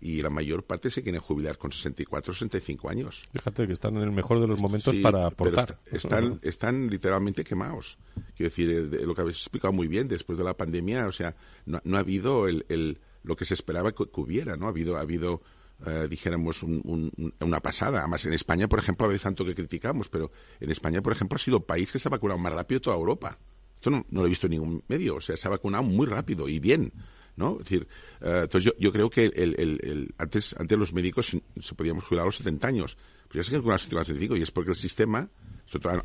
[0.02, 3.24] y la mayor parte se quieren jubilar con 64, 65 años.
[3.32, 5.80] Fíjate que están en el mejor de los momentos para aportar.
[5.92, 7.98] están, están literalmente quemados.
[8.36, 11.36] Quiero decir, eh, lo que habéis explicado muy bien, después de la pandemia, o sea,
[11.66, 14.68] no, ha habido el, el, lo que se esperaba que, hubiera, ¿no?
[14.68, 15.42] Ha habido, ha habido
[15.86, 18.00] eh, dijéramos, una pasada.
[18.00, 21.38] Además, en España, por ejemplo, a veces tanto que criticamos, pero en España, por ejemplo,
[21.38, 23.40] ha sido el país que se ha vacunado más rápido de toda Europa.
[23.86, 25.18] Esto no, lo he visto en ningún medio.
[25.18, 26.92] O sea, se ha vacunado muy rápido y bien.
[27.36, 27.58] ¿no?
[27.58, 27.88] Decir,
[28.20, 32.24] eh, entonces yo, yo, creo que el, el, antes, antes los médicos se podíamos jubilar
[32.24, 34.76] a los 70 años, pero ya se que a los 75 y es porque el
[34.76, 35.30] sistema,
[35.68, 36.04] sobre todo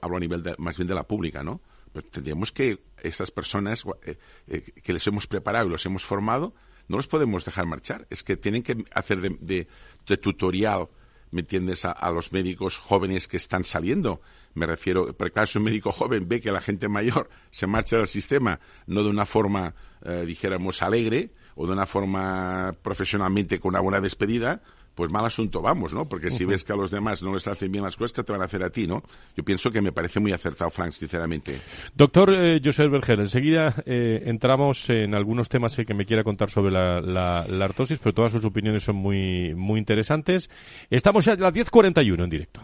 [0.00, 1.60] hablo a nivel más bien de la pública, ¿no?
[1.92, 4.16] Pero tendríamos que estas personas eh,
[4.48, 6.52] eh, que les hemos preparado y los hemos formado,
[6.88, 8.08] no los podemos dejar marchar.
[8.10, 9.68] Es que tienen que hacer de, de,
[10.04, 10.88] de tutorial
[11.30, 14.20] ¿me entiendes?, a, los médicos jóvenes que están saliendo.
[14.54, 17.96] Me refiero, porque claro, si un médico joven ve que la gente mayor se marcha
[17.96, 19.74] del sistema, no de una forma,
[20.04, 24.62] eh, dijéramos, alegre, o de una forma profesionalmente con una buena despedida,
[25.00, 26.06] pues mal asunto vamos, ¿no?
[26.06, 28.32] Porque si ves que a los demás no les hacen bien las cosas, ¿qué te
[28.32, 29.02] van a hacer a ti, no?
[29.34, 31.58] Yo pienso que me parece muy acertado, Frank, sinceramente.
[31.94, 36.70] Doctor eh, José Berger, enseguida eh, entramos en algunos temas que me quiera contar sobre
[36.70, 40.50] la, la, artosis, pero todas sus opiniones son muy, muy interesantes.
[40.90, 42.60] Estamos a las 10.41 en directo.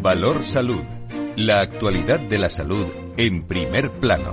[0.00, 0.84] Valor Salud.
[1.34, 4.32] La actualidad de la salud en primer plano.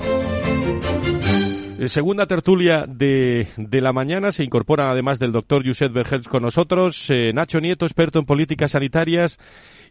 [1.79, 6.41] Eh, segunda tertulia de, de, la mañana se incorpora además del doctor Josep Vergels con
[6.41, 9.37] nosotros, eh, Nacho Nieto, experto en políticas sanitarias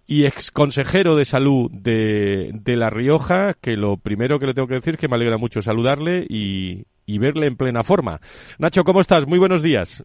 [0.05, 4.67] y ex consejero de salud de, de, La Rioja, que lo primero que le tengo
[4.67, 8.19] que decir es que me alegra mucho saludarle y, y verle en plena forma.
[8.59, 9.29] Nacho, ¿cómo estás?
[9.29, 10.05] Muy buenos días.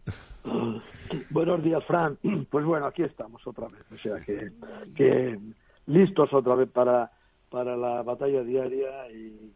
[1.30, 2.16] Buenos días, Fran.
[2.48, 3.82] Pues bueno, aquí estamos otra vez.
[3.92, 4.52] O sea que,
[4.94, 5.36] que
[5.86, 7.10] listos otra vez para,
[7.50, 9.52] para la batalla diaria y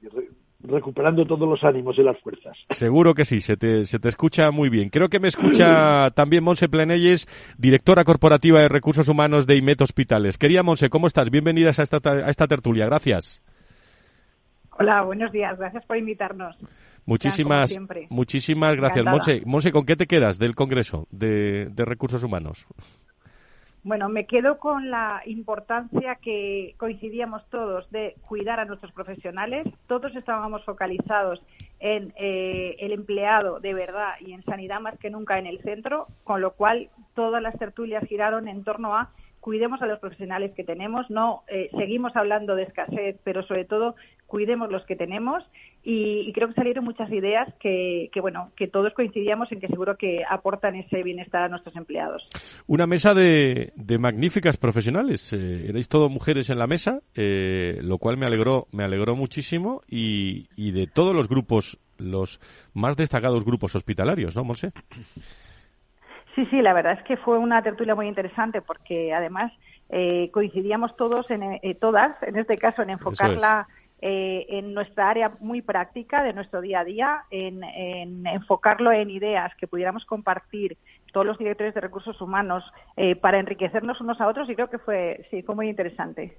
[0.66, 2.56] recuperando todos los ánimos y las fuerzas.
[2.70, 4.90] Seguro que sí, se te, se te escucha muy bien.
[4.90, 10.38] Creo que me escucha también Monse Plenelles, directora corporativa de Recursos Humanos de IMET Hospitales.
[10.38, 11.30] Quería Monse, ¿cómo estás?
[11.30, 12.86] Bienvenidas a esta, a esta tertulia.
[12.86, 13.42] Gracias.
[14.78, 15.58] Hola, buenos días.
[15.58, 16.56] Gracias por invitarnos.
[17.06, 17.78] Muchísimas,
[18.10, 19.04] muchísimas gracias.
[19.04, 22.66] Monse, Monse, ¿con qué te quedas del Congreso de, de Recursos Humanos?
[23.87, 29.64] Bueno, me quedo con la importancia que coincidíamos todos de cuidar a nuestros profesionales.
[29.87, 31.41] Todos estábamos focalizados
[31.78, 36.09] en eh, el empleado de verdad y en sanidad más que nunca en el centro,
[36.24, 40.64] con lo cual todas las tertulias giraron en torno a cuidemos a los profesionales que
[40.64, 43.95] tenemos, no eh, seguimos hablando de escasez, pero sobre todo
[44.26, 45.45] cuidemos los que tenemos
[45.89, 50.22] y, creo que salieron muchas ideas que, bueno que todos coincidíamos en que seguro que
[50.28, 52.26] aportan ese bienestar a nuestros empleados.
[52.66, 58.16] Una mesa de, magníficas profesionales, eh, erais todo mujeres en la mesa, eh, lo cual
[58.16, 62.41] me alegró me alegró muchísimo y, y de todos los grupos los
[62.74, 64.72] más destacados grupos hospitalarios, ¿no, Monse?
[66.34, 69.53] Sí, sí, la verdad es que fue una tertulia muy interesante porque además
[69.89, 73.68] eh, coincidíamos todos, en, eh, todas, en este caso, en enfocarla
[74.03, 77.64] eh, en nuestra área muy práctica de nuestro día a día, en,
[78.26, 80.76] enfocarlo en ideas que pudiéramos compartir
[81.16, 82.62] todos los directores de recursos humanos,
[82.94, 86.36] eh, para enriquecernos unos a otros y creo que fue, sí, fue muy interesante.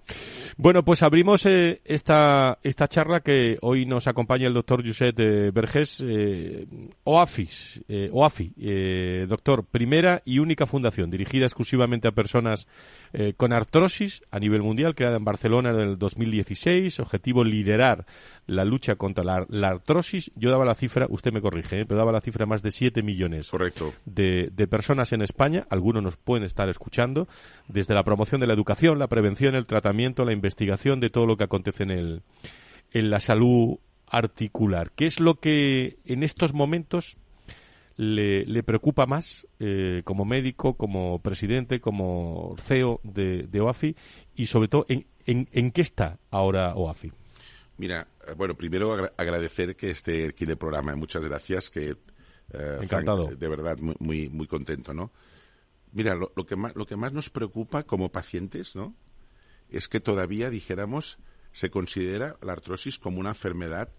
[0.55, 5.49] Bueno, pues abrimos eh, esta, esta charla que hoy nos acompaña el doctor Josep eh,
[5.51, 6.05] Vergés,
[7.05, 12.67] OAFIS, OAFI, doctor, primera y única fundación dirigida exclusivamente a personas
[13.35, 18.05] con artrosis a nivel mundial, creada en Barcelona en el 2016, objetivo liderar
[18.45, 20.31] la lucha contra la, artrosis.
[20.35, 23.01] Yo daba la cifra, usted me corrige, pero daba la cifra de más de 7
[23.01, 23.93] millones Correcto.
[24.05, 27.27] De, de personas en España, algunos nos pueden estar escuchando,
[27.67, 31.37] desde la promoción de la educación, la prevención, el tratamiento, la investigación de todo lo
[31.37, 32.21] que acontece en, el,
[32.91, 34.91] en la salud articular.
[34.91, 37.17] ¿Qué es lo que en estos momentos
[37.97, 43.95] le, le preocupa más eh, como médico, como presidente, como CEO de, OAFI
[44.35, 47.11] y sobre todo en, en, qué está ahora OAFI?
[47.77, 50.95] Mira, eh, bueno, primero agradecer que esté aquí en el programa.
[50.95, 51.95] Muchas gracias, que
[52.53, 53.27] eh, Encantado.
[53.27, 55.11] de verdad, muy, muy, muy contento, ¿no?
[55.93, 58.93] Mira, lo, que más, lo que más nos preocupa como pacientes, ¿no?
[59.69, 61.17] Es que todavía, dijéramos,
[61.53, 63.89] se considera la artrosis como una enfermedad,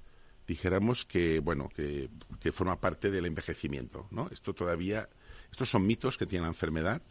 [0.47, 2.09] dijéramos que, bueno, que,
[2.41, 4.29] que forma parte del envejecimiento, ¿no?
[4.31, 5.09] Esto todavía,
[5.51, 7.03] estos son mitos que tiene la enfermedad,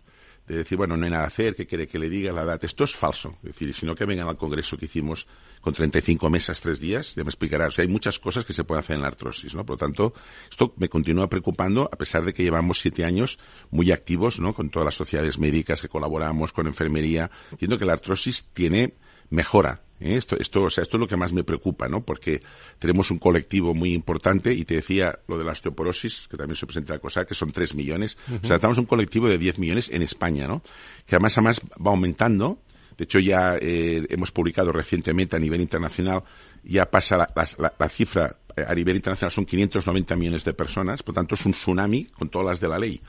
[0.47, 2.63] de decir, bueno, no hay nada a hacer, que quiere que le diga la edad.
[2.63, 3.35] Esto es falso.
[3.43, 5.27] Es decir, sino que vengan al congreso que hicimos
[5.59, 7.67] con 35 mesas, tres días, ya me explicará.
[7.67, 9.65] O sea, hay muchas cosas que se pueden hacer en la artrosis, ¿no?
[9.65, 10.13] Por lo tanto,
[10.49, 13.37] esto me continúa preocupando, a pesar de que llevamos siete años
[13.71, 14.53] muy activos, ¿no?
[14.53, 18.93] Con todas las sociedades médicas que colaboramos, con enfermería, entiendo que la artrosis tiene
[19.29, 19.81] mejora.
[19.99, 20.17] ¿eh?
[20.17, 22.03] Esto, esto, o sea, esto es lo que más me preocupa, ¿no?
[22.03, 22.41] Porque
[22.79, 26.65] tenemos un colectivo muy importante y te decía lo de la osteoporosis, que también se
[26.65, 28.17] presenta la cosa, que son 3 millones.
[28.41, 30.61] O sea, estamos un colectivo de 10 millones en España, ¿no?
[31.05, 32.59] Que además, además va aumentando.
[32.97, 36.23] De hecho, ya eh, hemos publicado recientemente a nivel internacional,
[36.63, 41.03] ya pasa la, la, la cifra eh, a nivel internacional son 590 millones de personas,
[41.03, 42.99] por tanto es un tsunami con todas las de la ley.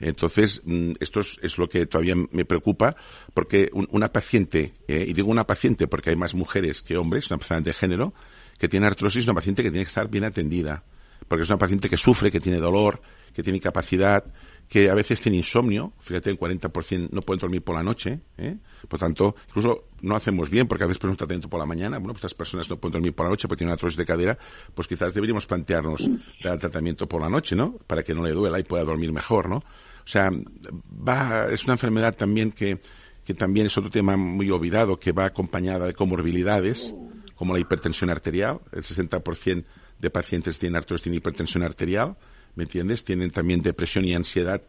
[0.00, 2.96] Entonces, mm, esto es, lo que todavía me preocupa,
[3.32, 7.38] porque una paciente, eh, y digo una paciente porque hay más mujeres que hombres, una
[7.38, 8.14] paciente de género,
[8.58, 10.84] que tiene artrosis, una paciente que tiene que estar bien atendida,
[11.28, 13.00] porque es una paciente que sufre, que tiene dolor,
[13.32, 14.24] que tiene incapacidad,
[14.68, 18.56] que a veces tiene insomnio, fíjate, el 40% no pueden dormir por la noche, ¿eh?
[18.88, 22.12] por tanto, incluso no hacemos bien porque a veces un tratamiento por la mañana, bueno,
[22.12, 24.38] pues estas personas no pueden dormir por la noche porque tienen artrosis de cadera,
[24.74, 26.08] pues quizás deberíamos plantearnos
[26.42, 27.78] dar tratamiento por la noche, ¿no?
[27.86, 29.58] Para que no le duela y pueda dormir mejor, ¿no?
[29.58, 32.80] O sea, va, es una enfermedad también que,
[33.24, 36.94] que también es otro tema muy olvidado, que va acompañada de comorbilidades,
[37.34, 38.60] como la hipertensión arterial.
[38.72, 39.64] El 60%
[39.98, 42.16] de pacientes tienen artrosis tienen hipertensión arterial,
[42.56, 43.04] ¿me entiendes?
[43.04, 44.60] Tienen también depresión y ansiedad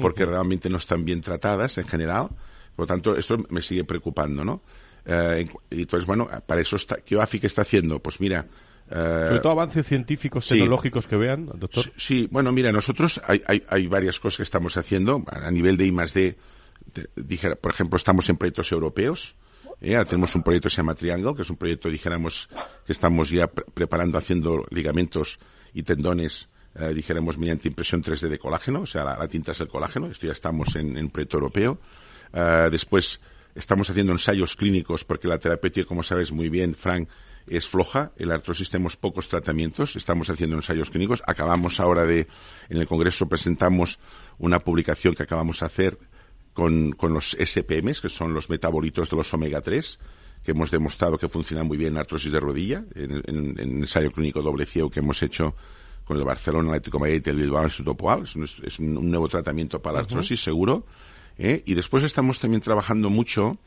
[0.00, 2.28] porque realmente no están bien tratadas en general.
[2.74, 4.62] Por lo tanto, esto me sigue preocupando, ¿no?
[5.06, 8.00] Eh, y entonces, bueno, para eso está, ¿qué OAFI está haciendo?
[8.00, 8.46] Pues mira,
[8.90, 11.84] eh, Sobre todo avances científicos, tecnológicos que vean, doctor.
[11.96, 15.86] Sí, bueno, mira, nosotros hay, hay, hay, varias cosas que estamos haciendo a nivel de
[15.86, 16.36] I más D.
[17.60, 19.36] Por ejemplo, estamos en proyectos europeos.
[19.80, 20.02] ¿eh?
[20.04, 22.48] tenemos un proyecto que se llama Triangle, que es un proyecto, dijéramos,
[22.86, 25.38] que estamos ya preparando, haciendo ligamentos
[25.72, 30.08] y tendones, eh, mediante impresión 3D de colágeno, o sea, la, tinta es el colágeno.
[30.08, 31.78] Esto ya estamos en, en proyecto europeo.
[32.32, 33.20] Eh, después,
[33.54, 37.08] estamos haciendo ensayos clínicos porque la terapia, como sabes muy bien, Frank,
[37.46, 42.26] es floja, el artrosis tenemos pocos tratamientos, estamos haciendo ensayos clínicos, acabamos ahora de,
[42.70, 43.98] en el Congreso presentamos
[44.38, 45.98] una publicación que acabamos de hacer
[46.54, 49.98] con, con los SPMs, que son los metabolitos de los omega 3,
[50.42, 54.10] que hemos demostrado que funcionan muy bien en artrosis de rodilla, en, en, en ensayo
[54.10, 55.54] clínico doble ciego que hemos hecho
[56.04, 58.24] con el Barcelona Atlético Madrid y el Bilbao Instituto Poal.
[58.24, 60.86] Es un, un, nuevo tratamiento para la artrosis, seguro.
[61.38, 61.62] ¿eh?
[61.66, 63.58] Y después estamos también trabajando mucho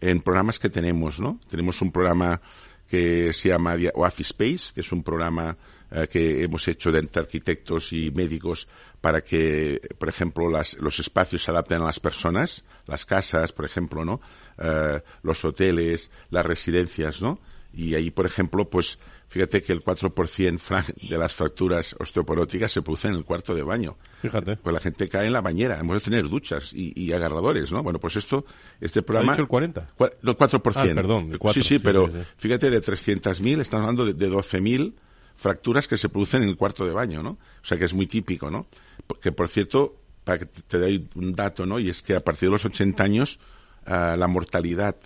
[0.00, 1.40] en programas que tenemos, ¿no?
[1.48, 2.40] Tenemos un programa
[2.88, 5.56] que se llama Office Space, que es un programa
[5.90, 8.68] eh, que hemos hecho de entre arquitectos y médicos
[9.00, 13.64] para que, por ejemplo, las, los espacios se adapten a las personas, las casas, por
[13.64, 14.20] ejemplo, ¿no?
[14.58, 17.40] Eh, los hoteles, las residencias, ¿no?
[17.72, 18.98] Y ahí, por ejemplo, pues
[19.28, 23.96] fíjate que el 4% de las fracturas osteoporóticas se producen en el cuarto de baño.
[24.22, 24.56] Fíjate.
[24.56, 25.78] Pues la gente cae en la bañera.
[25.78, 27.82] Hemos de tener duchas y, agarradores, ¿no?
[27.82, 28.44] Bueno, pues esto,
[28.80, 29.32] este programa...
[29.32, 29.90] ¿Ha dicho el 40?
[29.98, 30.72] el 4%.
[30.74, 34.94] Ah, perdón, el 4, sí, sí, pero fíjate, de 300.000 estamos hablando de, de 12.000
[35.36, 37.30] fracturas que se producen en el cuarto de baño, ¿no?
[37.30, 38.66] O sea que es muy típico, ¿no?
[39.20, 41.78] Que, por cierto, para que te dé un dato, ¿no?
[41.78, 43.38] Y es que a partir de los 80 años
[43.86, 44.96] uh, la mortalidad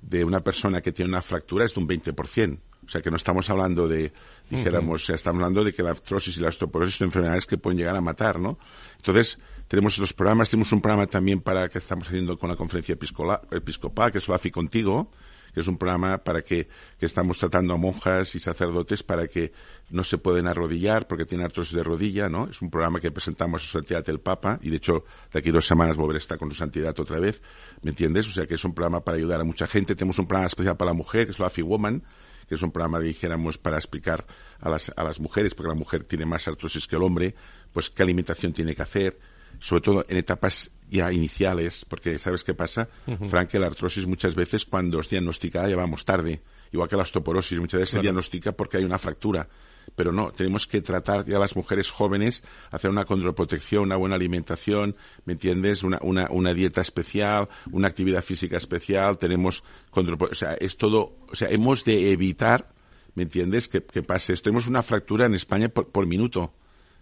[0.00, 2.58] de una persona que tiene una fractura es de un 20%.
[2.90, 4.12] O sea que no estamos hablando de,
[4.50, 7.94] dijéramos, estamos hablando de que la artrosis y la osteoporosis son enfermedades que pueden llegar
[7.94, 8.58] a matar, ¿no?
[8.96, 9.38] Entonces,
[9.68, 14.10] tenemos los programas, tenemos un programa también para que estamos haciendo con la conferencia episcopal,
[14.10, 15.08] que es lo AFI Contigo,
[15.54, 16.66] que es un programa para que,
[16.98, 19.52] que estamos tratando a monjas y sacerdotes para que
[19.90, 22.48] no se pueden arrodillar porque tienen artrosis de rodilla, ¿no?
[22.50, 25.52] Es un programa que presentamos a su santidad el Papa y de hecho de aquí
[25.52, 27.40] dos semanas volverá a estar con su santidad otra vez,
[27.82, 28.26] ¿me entiendes?
[28.26, 29.94] O sea que es un programa para ayudar a mucha gente.
[29.94, 32.02] Tenemos un programa especial para la mujer, que es la AFI Woman,
[32.50, 34.26] que es un programa, dijéramos, para explicar
[34.58, 37.32] a las, a las mujeres, porque la mujer tiene más artrosis que el hombre,
[37.72, 39.20] pues qué alimentación tiene que hacer,
[39.60, 42.88] sobre todo en etapas ya iniciales, porque ¿sabes qué pasa?
[43.28, 46.42] Frank, que la artrosis muchas veces cuando es diagnosticada ya vamos tarde,
[46.72, 49.48] igual que la osteoporosis, muchas veces se diagnostica porque hay una fractura,
[49.96, 54.16] pero no, tenemos que tratar ya a las mujeres jóvenes, hacer una condroprotección, una buena
[54.16, 55.82] alimentación, ¿me entiendes?
[55.82, 59.62] Una, una, una dieta especial, una actividad física especial, tenemos
[59.92, 62.68] o sea, es todo, o sea, hemos de evitar,
[63.14, 63.68] ¿me entiendes?
[63.68, 64.44] Que, que pase esto.
[64.44, 66.52] Tenemos una fractura en España por, por minuto.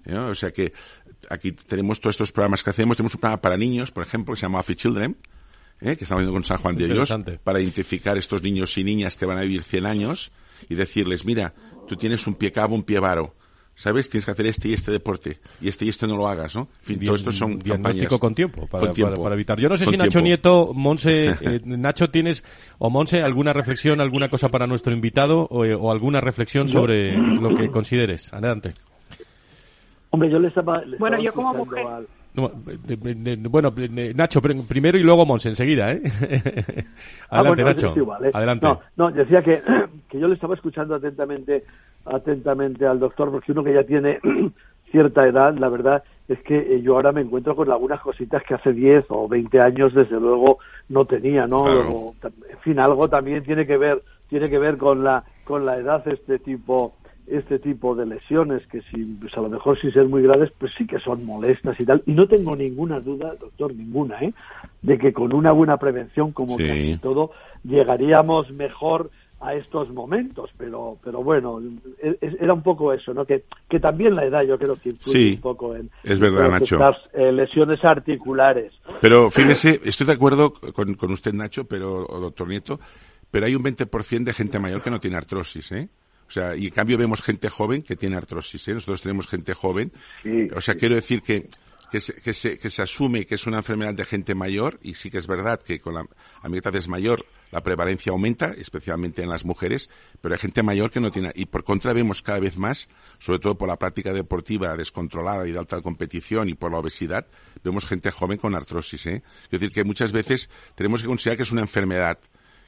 [0.06, 0.72] O sea que
[1.28, 2.96] aquí tenemos todos estos programas que hacemos.
[2.96, 5.16] Tenemos un programa para niños, por ejemplo, que se llama Afi Children,
[5.80, 5.96] ¿eh?
[5.96, 7.14] que estamos viendo con San Juan de Dios,
[7.44, 10.30] para identificar estos niños y niñas que van a vivir 100 años
[10.68, 11.54] y decirles, mira,
[11.88, 13.34] tú tienes un pie cabo, un pie varo.
[13.74, 14.10] ¿Sabes?
[14.10, 15.38] Tienes que hacer este y este deporte.
[15.60, 16.62] Y este y este no lo hagas, ¿no?
[16.80, 19.60] En fin, todo esto son diagnóstico con tiempo para, Para, evitar.
[19.60, 22.42] Yo no sé si Nacho Nieto, Monse, eh, Nacho, tienes,
[22.78, 27.16] o Monse, alguna reflexión, alguna cosa para nuestro invitado o, eh, o alguna reflexión sobre
[27.16, 28.32] lo que consideres.
[28.32, 28.74] Adelante.
[30.10, 30.82] Hombre, yo le estaba.
[30.98, 31.86] bueno, yo como mujer.
[32.34, 33.74] Bueno,
[34.14, 36.02] Nacho, primero y luego Mons enseguida, ¿eh?
[37.30, 37.94] Ah, Adelante, Nacho.
[38.32, 38.66] Adelante.
[38.66, 39.60] No, no, decía que,
[40.08, 41.64] que yo le estaba escuchando atentamente,
[42.06, 44.18] atentamente al doctor, porque uno que ya tiene
[44.90, 48.54] cierta edad, la verdad es que eh, yo ahora me encuentro con algunas cositas que
[48.54, 50.58] hace 10 o 20 años, desde luego,
[50.88, 52.14] no tenía, ¿no?
[52.22, 56.06] en fin, algo también tiene que ver, tiene que ver con la, con la edad
[56.06, 56.94] este tipo
[57.30, 60.72] este tipo de lesiones que si pues a lo mejor sin ser muy graves pues
[60.76, 62.02] sí que son molestas y tal.
[62.06, 64.32] Y no tengo ninguna duda doctor ninguna ¿eh?
[64.82, 67.32] de que con una buena prevención como casi todo
[67.64, 69.10] llegaríamos mejor
[69.40, 70.50] a estos momentos.
[70.56, 71.60] Pero pero bueno
[72.00, 74.90] e, e, era un poco eso no que, que también la edad yo creo que
[74.90, 76.76] influye un poco en, es verdad Nacho.
[76.76, 78.72] estas eh, lesiones articulares.
[79.00, 82.80] Pero fíjese estoy de acuerdo con, con usted Nacho pero o doctor Nieto
[83.30, 85.88] pero hay un 20% de gente mayor que no tiene artrosis ¿eh?
[86.28, 88.68] O sea, y en cambio vemos gente joven que tiene artrosis.
[88.68, 88.74] ¿eh?
[88.74, 89.92] Nosotros tenemos gente joven.
[90.54, 91.48] o sea, quiero decir que,
[91.90, 94.94] que, se, que, se, que se asume que es una enfermedad de gente mayor y
[94.94, 96.00] sí que es verdad que con la,
[96.42, 99.88] a es mayor la prevalencia aumenta, especialmente en las mujeres,
[100.20, 101.32] pero hay gente mayor que no tiene.
[101.34, 105.52] Y por contra vemos cada vez más, sobre todo por la práctica deportiva descontrolada y
[105.52, 107.26] de alta competición y por la obesidad,
[107.64, 109.06] vemos gente joven con artrosis.
[109.06, 109.22] ¿eh?
[109.44, 112.18] Es decir, que muchas veces tenemos que considerar que es una enfermedad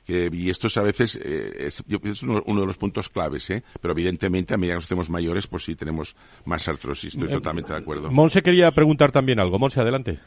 [0.06, 1.82] y esto es a veces eh, es,
[2.22, 3.62] uno, de los puntos claves, ¿eh?
[3.80, 7.14] pero evidentemente a medida que nos hacemos mayores, pues sí tenemos más artrosis.
[7.14, 8.10] Estoy eh, totalmente de acuerdo.
[8.10, 9.58] Monse quería preguntar también algo.
[9.58, 10.18] Monse, adelante.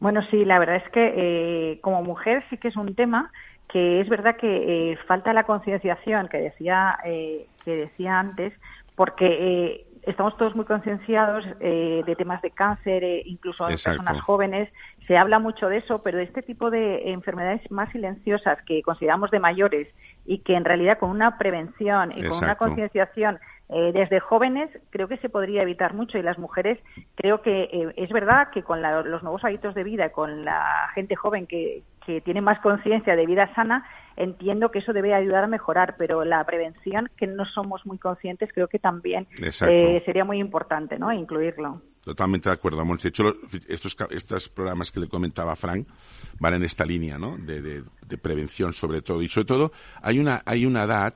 [0.00, 3.30] Bueno, sí, la verdad es que eh, como mujer sí que es un tema
[3.68, 8.52] que es verdad que falta la concienciación que decía que decía antes,
[8.96, 14.68] porque estamos todos muy concienciados eh, de temas de cáncer, eh, incluso en personas jóvenes.
[15.06, 19.30] Se habla mucho de eso, pero de este tipo de enfermedades más silenciosas que consideramos
[19.30, 19.88] de mayores
[20.24, 23.38] y que en realidad con una prevención y con una concienciación
[23.74, 26.78] eh, desde jóvenes creo que se podría evitar mucho y las mujeres
[27.14, 31.16] creo que eh, es verdad que con los nuevos hábitos de vida, con la gente
[31.16, 33.84] joven que, que tiene más conciencia de vida sana,
[34.16, 38.50] entiendo que eso debe ayudar a mejorar, pero la prevención, que no somos muy conscientes,
[38.52, 41.12] creo que también eh, sería muy importante ¿no?
[41.12, 41.80] incluirlo.
[42.04, 43.32] Totalmente de acuerdo, De hecho,
[43.68, 45.86] estos, estos programas que le comentaba Frank
[46.40, 47.38] van en esta línea ¿no?
[47.38, 49.22] de, de, de prevención sobre todo.
[49.22, 51.14] Y sobre todo hay una, hay una edad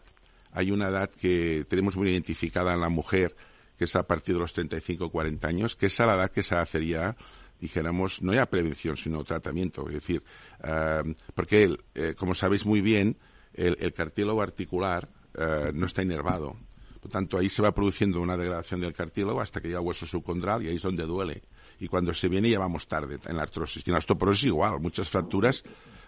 [0.57, 3.37] hay una edad que tenemos muy identificada en la mujer,
[3.77, 6.31] que es a partir de los 35 o 40 años, que es a la edad
[6.31, 7.15] que se hacería
[7.61, 9.87] dijéramos, no ya prevención, sino tratamiento.
[9.89, 10.23] Es decir,
[10.65, 13.19] eh, porque, eh, como sabéis muy bien,
[13.53, 16.57] el, cartílago articular eh, no está inervado.
[17.01, 20.07] Por tanto, ahí se va produciendo una degradación del cartílago hasta que llega al hueso
[20.07, 21.43] subcondral y ahí es donde duele.
[21.81, 23.83] Y cuando se viene ya vamos tarde en la artrosis.
[23.87, 24.81] Y en la osteoporosis igual.
[24.81, 25.65] Muchas fracturas,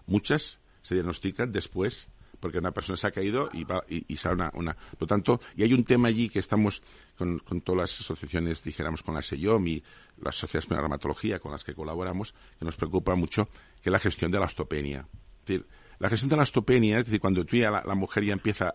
[0.06, 2.08] muchas se diagnostican después
[2.40, 5.62] porque una persona se ha caído y, va, y, sale una, Por lo tanto, y
[5.62, 6.82] hay un tema allí que estamos
[7.16, 9.82] con, con todas las asociaciones, dijéramos, con la SEIOM y
[10.20, 13.46] las sociedades de reumatología con las que colaboramos, que nos preocupa mucho,
[13.82, 15.08] que es la gestión de la ostopenia.
[15.40, 15.66] Es decir,
[15.98, 18.72] la gestión de la ostopenia, es decir, cuando tú ya la, mujer ya empieza,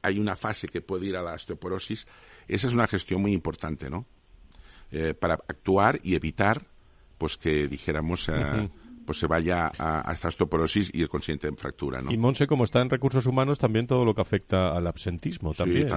[0.00, 2.06] hay una fase que puede ir a la osteoporosis,
[2.46, 4.06] esa es una gestión muy importante, ¿no?
[4.92, 6.66] Eh, para actuar y evitar,
[7.18, 8.70] pues que dijéramos, eh,
[9.04, 12.00] pues se vaya a, esta osteoporosis y el consiguiente en fractura.
[12.00, 12.10] ¿no?
[12.10, 15.88] Y Monse, como está en recursos humanos, también todo lo que afecta al absentismo también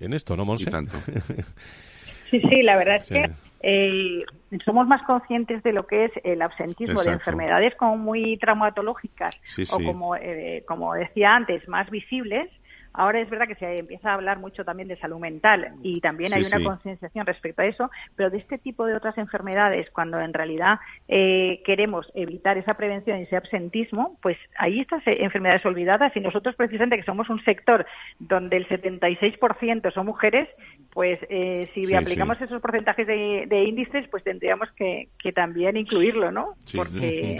[0.00, 0.70] en, esto, ¿no, Monse?
[0.70, 0.96] tanto.
[2.30, 3.30] sí, sí, la verdad es que
[3.62, 4.24] eh,
[4.64, 9.34] somos más conscientes de lo que es el absentismo de enfermedades como muy traumatológicas
[9.72, 12.50] o como, eh, como decía antes, más visibles
[12.94, 16.34] Ahora es verdad que se empieza a hablar mucho también de salud mental y también
[16.34, 20.34] hay una concienciación respecto a eso, pero de este tipo de otras enfermedades, cuando en
[20.34, 20.78] realidad
[21.08, 26.54] eh, queremos evitar esa prevención y ese absentismo, pues ahí estas enfermedades olvidadas y nosotros
[26.54, 27.86] precisamente que somos un sector
[28.18, 30.48] donde el 76% son mujeres,
[30.92, 36.56] pues eh, si aplicamos esos porcentajes de, índices, pues tendríamos que, también incluirlo, ¿no?
[36.74, 37.38] Porque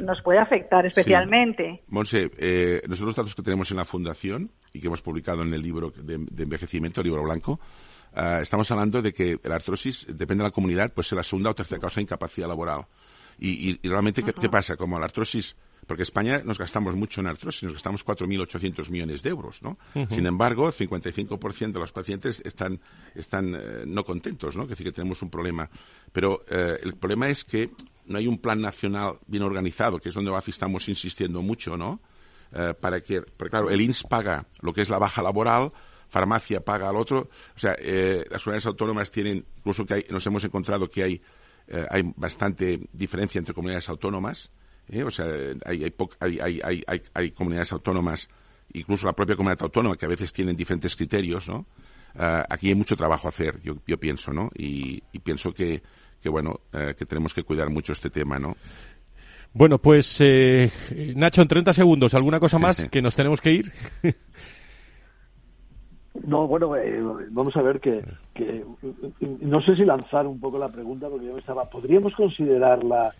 [0.00, 1.82] nos, puede afectar especialmente.
[1.88, 5.54] Monse, eh, nosotros los datos que tenemos en la Fundación y que hemos publicado en
[5.54, 7.58] el libro de, envejecimiento, el libro blanco,
[8.12, 11.50] ah, estamos hablando de que la artrosis, depende de la comunidad, pues es la segunda
[11.50, 12.84] o tercera causa de incapacidad laboral.
[13.38, 14.76] Y, realmente, ¿qué, pasa?
[14.76, 15.56] Como la artrosis,
[15.86, 19.78] porque en España nos gastamos mucho en artrosis, nos gastamos 4.800 millones de euros, ¿no?
[20.08, 22.80] Sin embargo, el 55% de los pacientes están,
[23.14, 24.64] están eh, no contentos, ¿no?
[24.64, 25.68] Es decir, que tenemos un problema.
[26.12, 27.70] Pero eh, el problema es que
[28.06, 32.00] no hay un plan nacional bien organizado, que es donde estamos insistiendo mucho, ¿no?
[32.56, 35.72] Eh, para que, porque claro, el INS paga lo que es la baja laboral,
[36.08, 40.44] farmacia paga al otro, o sea, eh, las comunidades autónomas tienen, incluso que nos hemos
[40.44, 41.22] encontrado que hay,
[41.66, 44.52] eh, hay bastante diferencia entre comunidades autónomas,
[45.04, 45.26] o sea,
[45.64, 45.82] hay,
[46.20, 48.28] hay, hay, hay, hay, comunidades autónomas,
[48.72, 51.66] incluso la propia comunidad autónoma, que a veces tienen diferentes criterios, ¿no?
[52.14, 54.48] aquí hay mucho trabajo a hacer, yo, yo pienso, ¿no?
[54.54, 55.82] Y, pienso que,
[56.22, 58.56] que bueno, que tenemos que cuidar mucho este tema, ¿no?
[59.54, 60.68] Bueno, pues eh,
[61.14, 63.72] Nacho, en 30 segundos, ¿alguna cosa más que nos tenemos que ir?
[66.26, 68.02] No, bueno, eh, vamos a ver que,
[68.34, 68.64] que,
[69.40, 73.12] no sé si lanzar un poco la pregunta porque yo me estaba, ¿podríamos considerar la,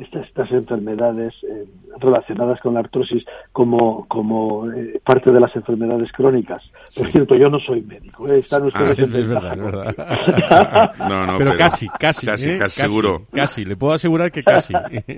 [0.00, 1.64] estas, enfermedades eh,
[1.98, 6.62] relacionadas con la artrosis como, como eh, parte de las enfermedades crónicas.
[6.94, 8.40] Por cierto, yo no soy médico, ¿eh?
[8.40, 9.56] están ustedes en verdad,
[10.98, 13.18] no, no, pero, casi, casi, casi, casi, seguro.
[13.32, 14.74] Casi, le puedo asegurar que casi.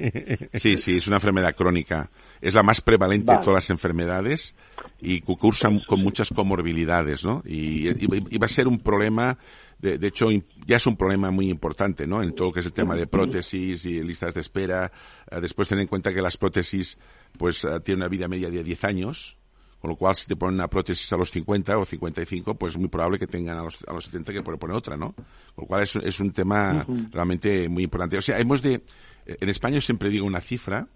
[0.55, 2.09] sí, sí, es una enfermedad crónica.
[2.41, 4.55] Es la más prevalente de todas las enfermedades
[5.01, 7.43] y cursan con muchas comorbilidades, ¿no?
[7.45, 9.39] Y, y va a ser un problema
[9.81, 10.29] de, hecho,
[10.67, 12.23] ya es un problema muy importante, ¿no?
[12.23, 14.93] En todo lo que es el tema de prótesis y listas de espera.
[15.31, 16.99] Eh, después tener en cuenta que las prótesis,
[17.39, 19.37] pues, eh, tienen una vida media de 10 años.
[19.81, 22.79] Con lo cual, si te ponen una prótesis a los 50 o 55, pues es
[22.79, 25.15] muy probable que tengan a los, a los 70 que poner otra, ¿no?
[25.15, 28.19] Con lo cual es, es un tema realmente muy importante.
[28.19, 28.83] O sea, hemos de,
[29.25, 30.87] en España siempre digo una cifra,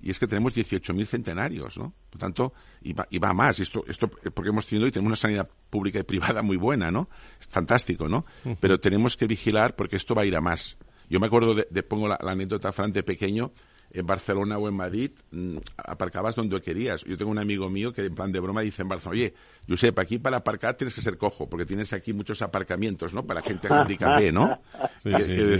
[0.00, 1.92] y es que tenemos 18.000 centenarios, ¿no?
[2.10, 3.58] Por tanto, y va, y va más.
[3.60, 7.08] Esto, esto porque hemos tenido y tenemos una sanidad pública y privada muy buena, ¿no?
[7.40, 8.24] Es fantástico, ¿no?
[8.60, 10.76] Pero tenemos que vigilar porque esto va a ir a más.
[11.10, 13.52] Yo me acuerdo de, pongo la, la anécdota, Fran, de pequeño,
[13.92, 17.04] en Barcelona o en Madrid, mm, aparcabas donde querías.
[17.04, 19.34] Yo tengo un amigo mío que en plan de broma dice en Barcelona, oye,
[19.68, 23.24] Josep, aquí para aparcar tienes que ser cojo, porque tienes aquí muchos aparcamientos, ¿no?
[23.24, 24.60] Para gente handicapé, ¿no?
[25.02, 25.12] Sí,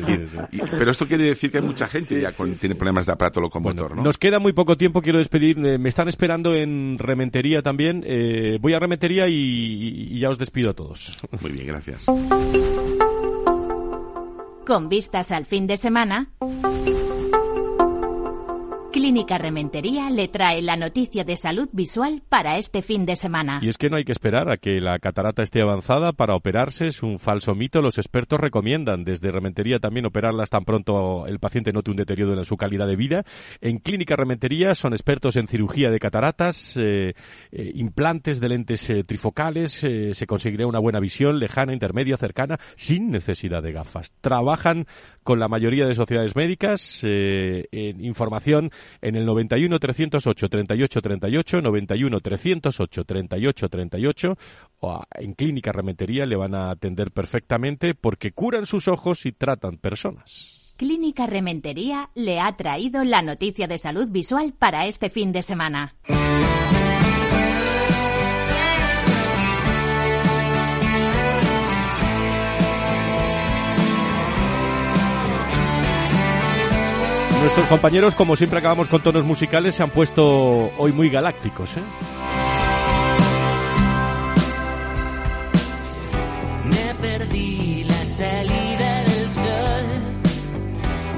[0.04, 3.40] sí, pero esto quiere decir que hay mucha gente ya con, tiene problemas de aparato
[3.40, 4.02] locomotor, ¿no?
[4.02, 5.58] Nos queda muy poco tiempo, quiero despedir.
[5.64, 8.04] Eh, me están esperando en Rementería también.
[8.06, 11.18] Eh, voy a Rementería y, y ya os despido a todos.
[11.40, 12.04] Muy bien, gracias.
[14.66, 16.28] Con vistas al fin de semana.
[18.92, 23.60] Clínica Rementería le trae la noticia de salud visual para este fin de semana.
[23.62, 26.86] Y es que no hay que esperar a que la catarata esté avanzada para operarse,
[26.86, 27.82] es un falso mito.
[27.82, 32.44] Los expertos recomiendan desde Rementería también operarlas tan pronto el paciente note un deterioro en
[32.44, 33.24] su calidad de vida.
[33.60, 37.14] En Clínica Rementería son expertos en cirugía de cataratas, eh,
[37.52, 43.10] eh, implantes de lentes eh, trifocales, se conseguirá una buena visión lejana, intermedia, cercana, sin
[43.10, 44.12] necesidad de gafas.
[44.20, 44.86] Trabajan
[45.28, 48.70] con la mayoría de sociedades médicas en información
[49.02, 54.38] en el 91 308 38 38, 91 308 38 38
[54.80, 59.76] o en Clínica Rementería le van a atender perfectamente porque curan sus ojos y tratan
[59.76, 60.72] personas.
[60.78, 65.94] Clínica Rementería le ha traído la noticia de salud visual para este fin de semana.
[77.58, 81.76] Nuestros compañeros, como siempre acabamos con tonos musicales, se han puesto hoy muy galácticos.
[81.76, 81.80] ¿eh?
[86.66, 89.84] Me perdí la salida del sol.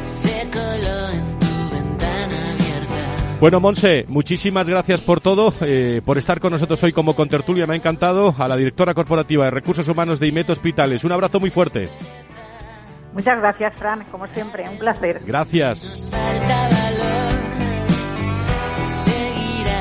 [0.03, 3.37] Se coló en tu ventana abierta.
[3.39, 7.67] Bueno, Monse, muchísimas gracias por todo, eh, por estar con nosotros hoy como contertulia.
[7.67, 8.35] Me ha encantado.
[8.39, 11.05] A la directora corporativa de Recursos Humanos de IMET Hospitales.
[11.05, 11.91] Un abrazo muy fuerte.
[13.13, 15.21] Muchas gracias, Fran, como siempre, un placer.
[15.27, 16.09] Gracias.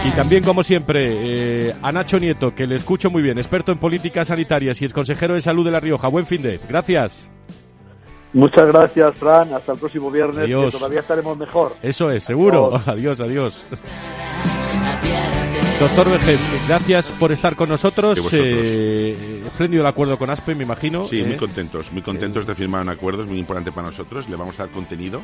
[0.05, 3.77] Y también, como siempre, eh, a Nacho Nieto, que le escucho muy bien, experto en
[3.77, 6.07] políticas sanitarias y es consejero de salud de La Rioja.
[6.07, 6.59] Buen fin de.
[6.67, 7.29] Gracias.
[8.33, 9.53] Muchas gracias, Fran.
[9.53, 10.65] Hasta el próximo viernes, Adiós.
[10.65, 11.75] que todavía estaremos mejor.
[11.81, 12.79] Eso es, seguro.
[12.85, 13.65] Adiós, adiós.
[15.79, 18.19] Doctor Vergés, gracias por estar con nosotros.
[18.33, 21.05] Eh, espléndido el acuerdo con ASPE, me imagino.
[21.05, 21.23] Sí, ¿eh?
[21.23, 24.59] muy contentos, muy contentos de firmar un acuerdo, es muy importante para nosotros, le vamos
[24.59, 25.21] a dar contenido,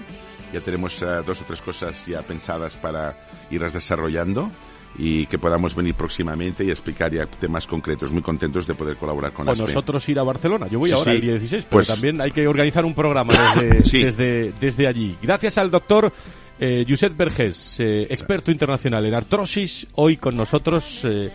[0.54, 3.18] ya tenemos eh, dos o tres cosas ya pensadas para
[3.52, 4.50] irlas desarrollando
[4.98, 9.34] y que podamos venir próximamente y explicar ya temas concretos, muy contentos de poder colaborar
[9.34, 9.64] con o ASPE.
[9.66, 10.68] nosotros ir a Barcelona.
[10.72, 11.16] Yo voy Sí, ahora sí.
[11.18, 14.04] el día 16, pero Pues- también hay que organizar un programa desde, Sí.
[14.06, 15.18] desde, desde allí.
[15.22, 16.14] Gracias al doctor
[16.60, 21.02] eh, Josep Vergés, eh, experto internacional en artrosis, hoy con nosotros.
[21.06, 21.30] eh,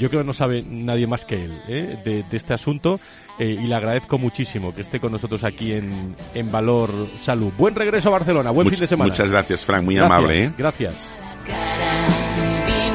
[0.00, 2.98] yo creo que no sabe nadie más que él eh, de, de este asunto
[3.38, 7.52] eh, y le agradezco muchísimo que esté con nosotros aquí en, en Valor Salud.
[7.58, 9.10] Buen regreso a Barcelona, buen Much- fin de semana.
[9.10, 10.44] Muchas gracias, Frank, muy Gracias, amable.
[10.44, 10.52] ¿eh?
[10.56, 10.96] Gracias.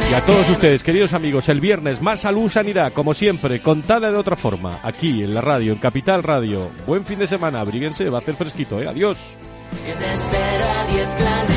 [0.10, 4.18] Y a todos ustedes, queridos amigos, el viernes más salud, sanidad, como siempre, contada de
[4.18, 6.72] otra forma, aquí en la radio, en Capital Radio.
[6.88, 8.88] Buen fin de semana, abríguense, va a hacer fresquito, ¿eh?
[8.88, 9.18] Adiós.
[9.86, 11.57] Que te espero a 10 planetas de aquí.